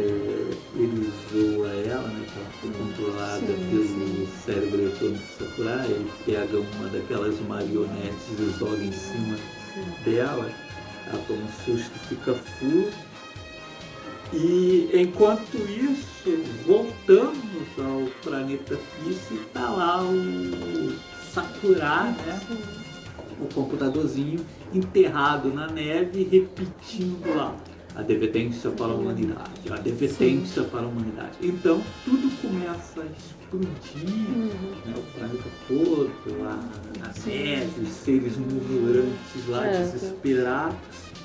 [0.76, 2.26] ele zoa ela, né?
[2.26, 4.28] Que ela foi controlada Sim, pelo sim.
[4.44, 5.86] cérebro eletrônico Sakurai.
[5.86, 9.38] Ele pega uma daquelas marionetes e joga em cima
[10.04, 10.50] dela.
[11.06, 12.90] Ela toma um susto, fica full.
[14.32, 17.38] E enquanto isso, voltamos
[17.78, 20.92] ao planeta Peace e tá lá o
[21.32, 22.40] Sakura, né?
[23.40, 27.54] O computadorzinho enterrado na neve, repetindo lá.
[27.96, 31.32] A advertência para a humanidade, a advertência para a humanidade.
[31.42, 34.50] Então tudo começa a explodir, Uhum.
[34.86, 34.94] né?
[34.96, 36.10] o planeta todo,
[36.44, 37.30] a, a Sim.
[37.30, 40.76] neve, os seres murmurantes lá, É, desesperados.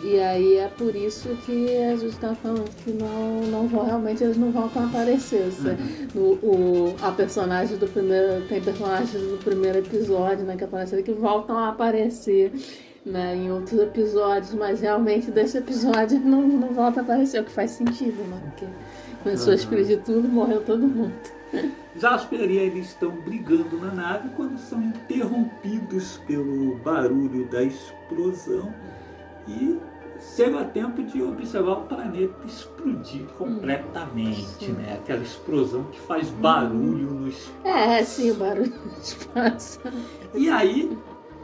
[0.04, 4.24] E aí é por isso que a gente tá falando que não, não vão, realmente
[4.24, 5.50] eles não voltam a aparecer.
[5.50, 5.78] Você-
[6.14, 8.46] no, o, a personagem do primeiro.
[8.48, 10.56] Tem personagens do primeiro episódio, né?
[10.58, 12.52] Que aparecem que voltam a aparecer.
[13.06, 17.52] Né, em outros episódios, mas realmente desse episódio não, não volta a aparecer, o que
[17.52, 18.40] faz sentido, né?
[18.46, 18.66] Porque
[19.22, 19.62] começou a Aham.
[19.62, 21.12] explodir tudo, morreu todo mundo.
[21.98, 28.74] Jasper e eles estão brigando na nave quando são interrompidos pelo barulho da explosão
[29.50, 29.78] e
[30.36, 34.72] chega a tempo de observar o planeta explodir completamente, sim.
[34.74, 35.00] né?
[35.02, 37.68] Aquela explosão que faz barulho no espaço.
[37.68, 39.80] É, sim, o barulho do espaço.
[40.34, 40.98] E aí,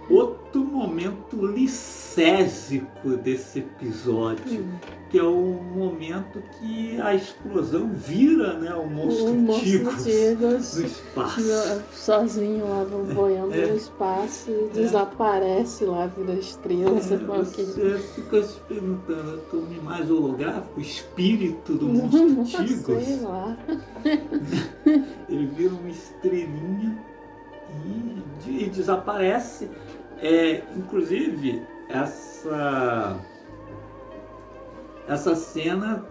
[0.09, 4.65] outro momento licésico desse episódio,
[5.09, 10.75] que é o momento que a explosão vira, né, o monstro O monstro Tigos Tigos
[10.77, 11.41] no espaço.
[11.93, 13.67] sozinho lá boiando É.
[13.67, 17.63] no espaço e desaparece lá, vira estrela, que.
[17.63, 23.21] Você fica se perguntando, é um mais holográfico, o espírito do Não monstro sei Tigos,
[23.23, 23.57] lá.
[25.29, 26.97] ele vira uma estrelinha
[27.85, 29.69] e, e desaparece.
[30.21, 33.19] É, inclusive, essa,
[35.07, 36.03] essa cena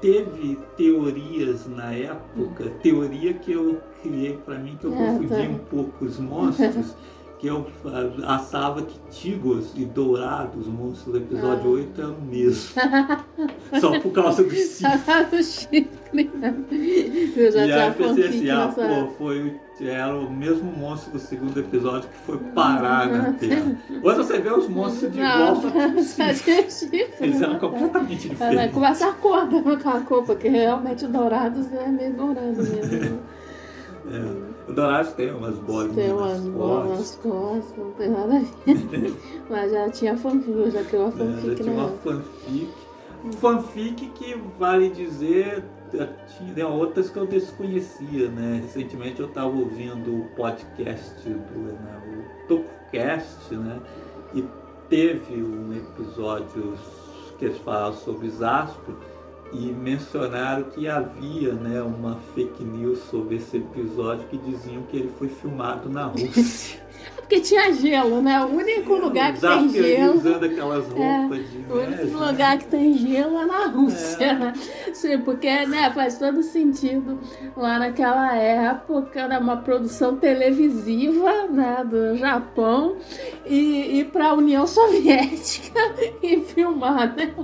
[0.00, 5.42] teve teorias na época, teoria que eu criei para mim, que eu É, confundi tá.
[5.42, 6.94] um pouco os monstros,
[7.38, 11.74] que eu ah, achava que Tigos e Dourados, o monstro do episódio Ah.
[11.74, 12.70] 8, eram o mesmo.
[13.80, 14.42] Só por causa
[15.30, 15.86] do chifre.
[17.36, 21.18] Eu já e aí eu pensei assim, ah, pô, foi, era o mesmo monstro do
[21.18, 23.76] segundo episódio que foi parar na Terra.
[24.02, 26.02] Hoje você vê os monstros de igual, só que
[26.70, 27.06] chifre.
[27.20, 27.58] Eles eram né?
[27.58, 28.34] completamente É, né?
[28.34, 28.74] diferentes.
[28.74, 33.20] Começa a cor com aquela cor, porque realmente o Dourados é meio dourado mesmo.
[34.10, 34.55] É.
[34.68, 38.38] O Dourado tem umas bolinhas Tem umas nas bolas nas costas, não tem nada a
[38.40, 39.14] ver.
[39.48, 41.98] Mas já tinha fanfic, já criou uma É, já fanfic, tinha uma né?
[42.02, 42.68] fanfic.
[43.38, 45.64] Fanfic que vale dizer
[46.36, 48.60] tinha né, outras que eu desconhecia, né?
[48.62, 52.02] Recentemente eu estava ouvindo o podcast do né,
[52.44, 53.80] o TokuCast, né?
[54.34, 54.44] E
[54.88, 56.74] teve um episódio
[57.38, 58.78] que eles falaram sobre Zasp
[59.52, 65.12] e mencionaram que havia né, uma fake news sobre esse episódio que diziam que ele
[65.18, 66.84] foi filmado na Rússia.
[67.16, 68.44] Porque tinha gelo, né?
[68.44, 70.14] O único lugar que tem gelo.
[70.14, 72.14] usando aquelas roupas de O único neve.
[72.14, 74.52] lugar que tem gelo é na Rússia, né?
[74.92, 77.18] Sim, porque né, faz todo sentido
[77.56, 82.96] lá naquela época, era uma produção televisiva né, do Japão
[83.44, 85.80] e ir para a União Soviética
[86.22, 87.34] e filmar, né?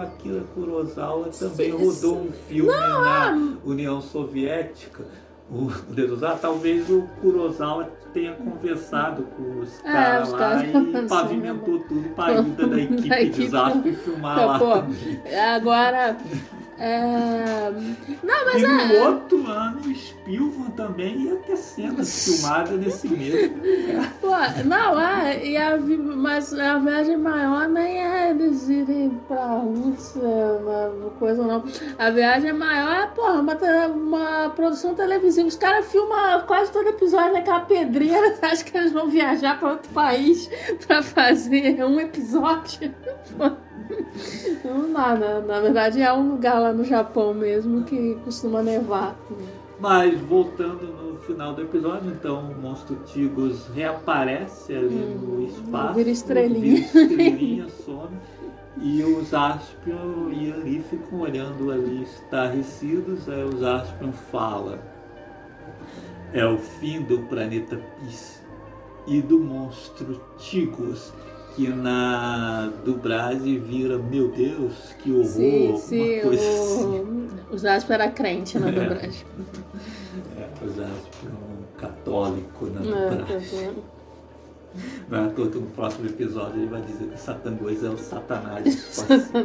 [0.00, 5.04] Akira Kurosawa também Sim, rodou um filme na União Soviética.
[5.50, 11.08] O Deus, ah, talvez o Kurosawa tenha conversado com os É, caras lá caras- e
[11.08, 14.58] pavimentou tudo para a ida da equipe Da de equipe- desastre e filmar Então, lá
[14.58, 15.36] pô.
[15.54, 16.16] Agora.
[16.84, 17.70] É,
[18.24, 18.68] Não, mas E é.
[18.68, 23.60] no outro ano, Spielman também ia ter cenas filmadas nesse mesmo.
[24.20, 24.30] Pô,
[24.64, 31.10] não, é, e a, mas a viagem maior nem é eles irem pra Rússia, uma
[31.20, 31.64] coisa não.
[31.98, 33.54] A viagem maior é, porra, uma,
[33.86, 35.46] uma produção televisiva.
[35.46, 38.34] Os caras filmam quase todo episódio naquela pedreira.
[38.42, 40.50] Acha que eles vão viajar pra outro país
[40.84, 42.92] pra fazer um episódio?
[43.38, 43.52] Pô,
[44.64, 45.44] Não dá, né?
[45.46, 49.16] Na verdade é um lugar lá no Japão mesmo que costuma nevar.
[49.80, 55.94] Mas voltando no final do episódio, então o monstro Tigos reaparece ali no espaço.
[55.94, 56.86] vira estrelinha.
[56.92, 58.16] Vira estrelinha, some.
[58.80, 63.28] E os Aspion e ali ficam olhando ali estarrecidos.
[63.28, 64.78] Aí os Aspion fala
[66.32, 68.40] É o fim do planeta Peace
[69.06, 71.12] e do monstro Tigos.
[71.56, 77.00] Que na do Brasil vira, meu Deus, que horror, Sim, sim, coisa assim.
[77.50, 78.72] o, o Jasper era crente na É.
[78.72, 79.26] dobragem.
[80.38, 81.30] É, os Aspion
[81.78, 83.58] católico na É, do tá Brasil.
[83.58, 83.84] vendo?
[85.10, 87.90] Não é à toa que no próximo episódio ele vai dizer que o Satangois é
[87.90, 89.44] o satanás espacial.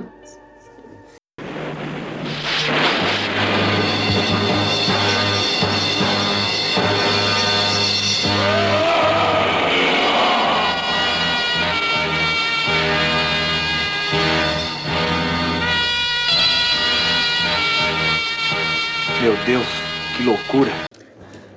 [20.27, 20.71] Loucura.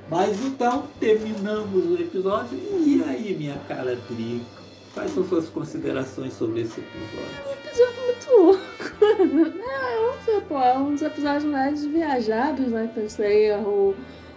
[0.08, 2.56] Mas então, terminamos o episódio.
[2.56, 4.60] E aí, minha cara Drico?
[4.94, 7.60] Quais são suas considerações sobre esse episódio?
[7.64, 8.60] episódio muito louco.
[9.80, 12.88] É, eu não sei, pô, é um dos episódios mais viajados, né?
[12.90, 13.94] Então isso aí é o,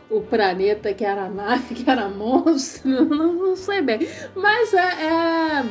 [0.10, 4.08] o planeta que era nave, que era monstro, não, não sei bem.
[4.36, 5.66] Mas é,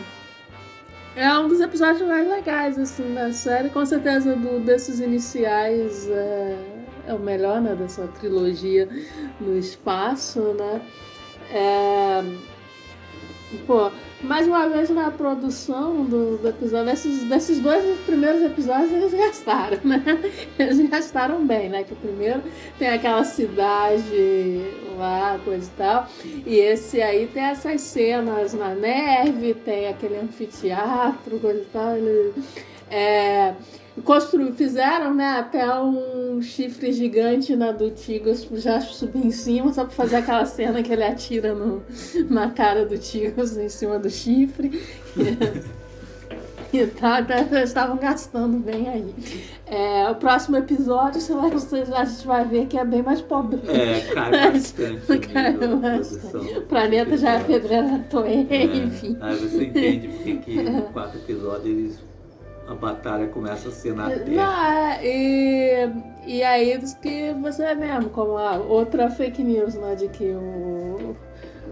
[1.16, 3.70] é, é um dos episódios mais legais, assim, da série.
[3.70, 6.71] Com certeza do, desses iniciais é,
[7.06, 7.74] é o melhor, né?
[7.74, 8.88] Dessa trilogia
[9.40, 10.82] no espaço, né?
[11.50, 12.22] É,
[13.66, 13.90] Pô,
[14.22, 19.78] mais uma vez na produção do, do episódio, desses, desses dois primeiros episódios eles gastaram,
[19.84, 20.02] né?
[20.58, 21.84] Eles gastaram bem, né?
[21.84, 22.42] Que o primeiro
[22.78, 24.64] tem aquela cidade
[24.96, 26.08] lá, coisa e tal.
[26.46, 31.96] E esse aí tem essas cenas na neve, tem aquele anfiteatro, coisa e tal.
[31.96, 32.32] Ele,
[32.90, 33.54] é,
[34.04, 39.84] constru, fizeram, né, até um chifre gigante na do Tigos já subir em cima, só
[39.84, 41.82] pra fazer aquela cena que ele atira no,
[42.30, 44.80] na cara do Tigos em cima do chifre.
[46.72, 49.14] E tá, tá, eles estavam gastando bem aí.
[49.66, 53.20] É, o próximo episódio, sei lá, vocês- a gente vai ver que é bem mais
[53.20, 53.60] pobre.
[53.68, 55.18] É, cai bastante.
[55.18, 56.40] Cai produção.
[56.40, 59.18] O planeta já é pedreira Toei, É, enfim.
[59.20, 61.98] Aí você entende porque que no quarto episódio eles,
[62.72, 64.26] a batalha começa a ser na Terra.
[64.26, 65.92] Não, é, e,
[66.26, 69.94] e aí diz que você é mesmo, como a outra fake news, né?
[69.94, 71.16] De que o.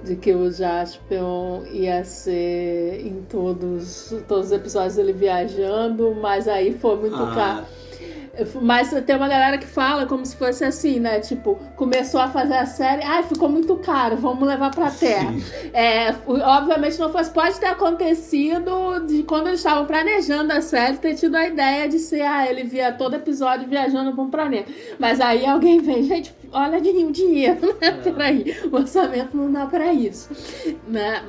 [0.05, 6.73] De que o Jaspion ia ser em todos, todos os episódios ele viajando, mas aí
[6.79, 7.67] foi muito Ah, caro.
[8.61, 11.21] Mas tem uma galera que fala como se fosse assim, né?
[11.21, 15.33] Tipo, começou a fazer a série, ai, ficou muito caro, vamos levar pra Terra.
[15.33, 15.71] sim.
[15.73, 17.31] É, obviamente não fosse.
[17.31, 21.99] Pode ter acontecido de quando eles estavam planejando a série ter tido a ideia de
[21.99, 24.71] ser, ah, ele via todo episódio viajando para um planeta.
[24.99, 27.93] Mas aí alguém vem, gente, olha de o dinheiro, né?
[28.03, 30.31] Peraí, o orçamento não dá pra isso.
[30.87, 31.23] Né?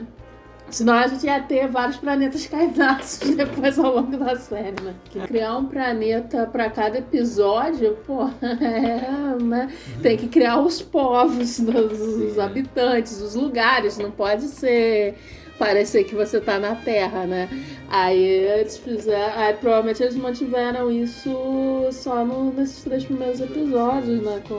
[0.72, 4.96] Senão a gente ia ter vários planetas caidaços depois ao longo da série, né?
[5.10, 9.70] Que criar um planeta pra cada episódio, pô, é, né?
[10.02, 11.98] Tem que criar os povos dos
[12.34, 12.40] Sim.
[12.42, 15.16] habitantes, os lugares, não pode ser.
[15.60, 17.48] parecer que você tá na Terra, né?
[17.90, 19.38] Aí eles fizeram.
[19.40, 21.30] Aí provavelmente eles mantiveram isso
[21.92, 24.42] só no- nesses três primeiros episódios, né?
[24.48, 24.56] Com...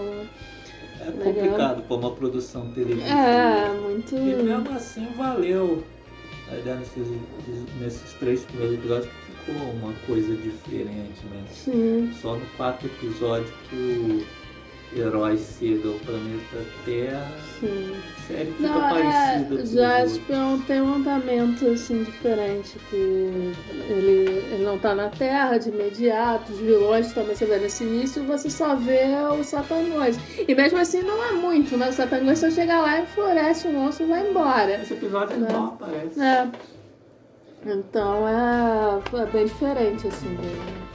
[1.01, 1.25] É Legal.
[1.35, 3.09] complicado para uma produção televisiva.
[3.19, 4.15] É, muito.
[4.15, 5.83] E mesmo assim valeu.
[6.51, 7.09] A ideia nesses,
[7.81, 11.45] nesses três primeiros episódios que ficou uma coisa diferente, né?
[11.51, 12.13] Sim.
[12.21, 14.42] Só no quarto episódio que o
[15.01, 17.95] herói chega ao planeta Terra, Sim.
[17.95, 19.67] a série fica Não, é.
[19.67, 22.97] Jaspion tem um andamento assim diferente, que
[23.89, 28.23] ele, ele não tá na Terra de imediato, os vilões também você vê nesse início,
[28.25, 29.05] você só vê
[29.39, 30.19] o Satanás.
[30.47, 31.89] E mesmo assim não é muito, né?
[31.89, 34.83] O Satanás só chega lá, enfurece o monstro e vai embora.
[34.83, 35.49] Esse episódio Né?
[35.51, 36.21] não aparece.
[36.21, 36.49] É.
[37.65, 40.92] Então é, é bem diferente assim de,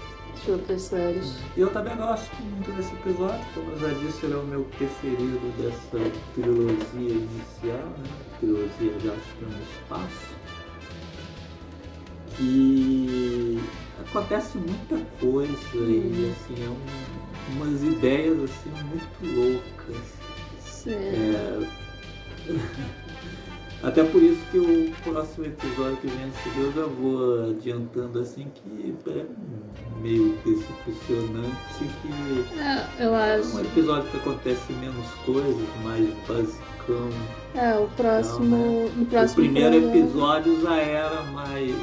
[0.47, 1.35] de outras séries.
[1.57, 4.63] E eu também gosto muito desse episódio, como eu já disse, ele é o meu
[4.77, 8.09] preferido dessa trilogia inicial, né?
[8.39, 10.37] Trilogia de Astro no Espaço.
[12.39, 13.59] E
[14.07, 20.03] acontece muita coisa e assim, é um- umas ideias assim muito loucas.
[20.61, 20.91] Sim.
[20.93, 21.67] É,
[23.83, 28.47] Até por isso que o próximo episódio que vem seguir eu já vou adiantando assim
[28.55, 29.25] que é
[30.01, 31.55] meio decepcionante
[32.01, 33.59] que É, eu é um acho.
[33.59, 37.09] episódio que acontece menos coisas, mais basicão.
[37.55, 38.45] É, o próximo.
[38.45, 41.75] Não, no O próximo primeiro programa- episódio já era mais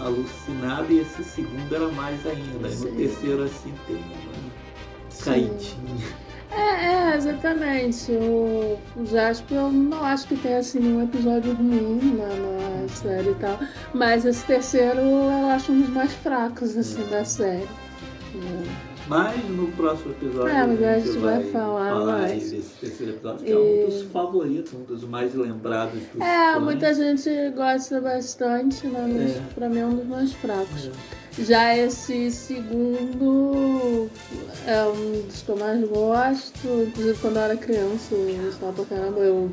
[0.00, 2.68] alucinado e esse segundo era mais ainda.
[2.68, 5.24] E no terceiro assim tem uma Sim.
[5.24, 6.29] caidinha.
[6.52, 8.10] É, é, exatamente.
[8.12, 12.26] O, o Jasper, eu não acho que tenha assim nenhum episódio ruim na,
[12.82, 13.58] na série e tal.
[13.94, 17.62] Mas esse terceiro eu acho um dos mais fracos assim, da série.
[18.34, 18.90] É.
[19.08, 22.30] Mas no próximo episódio É, mas a gente vai falar mais.
[22.30, 26.20] aí desse terceiro episódio, que é um E- dos favoritos, um dos mais lembrados dos
[26.20, 26.62] É, fãs.
[26.62, 29.08] muita gente gosta bastante, né?
[29.12, 29.42] Mas É.
[29.54, 30.90] pra mim é um dos mais fracos.
[31.38, 34.10] Já esse segundo
[34.66, 36.66] é um dos que eu mais gosto.
[36.88, 39.20] Inclusive quando eu era criança, eu gostava pra caramba.
[39.20, 39.50] Eu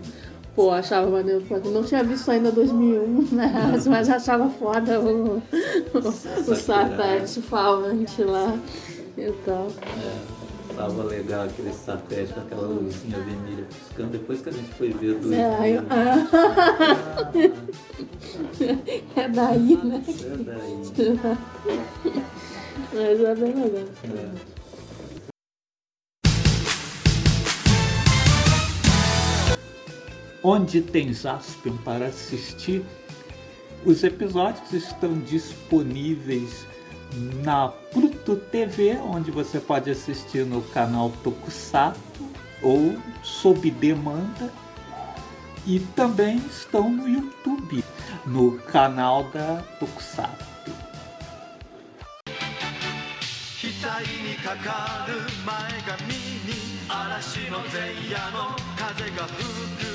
[0.55, 1.45] pô, achava maneiro.
[1.65, 3.53] Não tinha visto ainda 2001, né?
[3.87, 8.57] Mas achava foda o, o, o satélite falante lá
[9.15, 9.67] e tal.
[9.67, 10.36] É,
[10.77, 14.11] tava legal aquele satélite com aquela luzinha vermelha piscando.
[14.11, 15.33] Depois que a gente foi ver do.
[15.33, 16.27] É, eu- Ah,
[19.21, 20.03] É daí, né?
[20.07, 21.37] é daí.
[22.93, 23.83] Mas é bem legal.
[24.05, 24.57] É.
[30.43, 32.83] Onde tem Jaspion para assistir?
[33.85, 36.65] Os episódios estão disponíveis
[37.44, 42.00] na Pluto TV, onde você pode assistir no canal Tokusatsu
[42.62, 44.52] ou sob demanda.
[45.66, 47.84] E também estão no YouTube,
[48.26, 50.52] no canal da Tokusatsu.
[53.82, 59.42] 額にかかる前髪に嵐の前夜の風が吹
[59.76, 59.92] く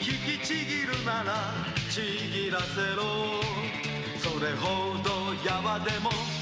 [0.00, 1.52] 引きちぎるなら
[1.90, 2.00] ち
[2.32, 3.02] ぎらせろ
[4.18, 6.41] それほどやわでもないんだ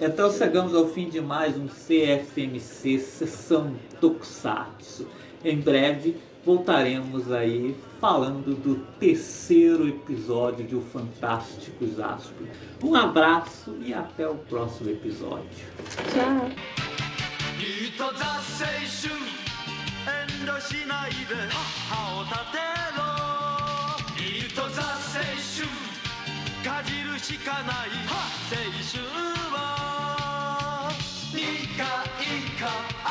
[0.00, 5.08] Então chegamos ao fim de mais um CFMC Sessão Tokusatsu.
[5.44, 12.46] Em breve voltaremos aí falando do terceiro episódio de O Fantástico Jaspion.
[12.82, 15.66] Um abraço e até o próximo episódio.
[16.12, 16.50] Tchau.
[26.66, 27.90] かじるしかない。
[28.50, 28.56] 青
[28.90, 28.98] 春
[29.54, 30.90] は。
[31.32, 31.38] 二
[31.78, 33.05] 回かいか。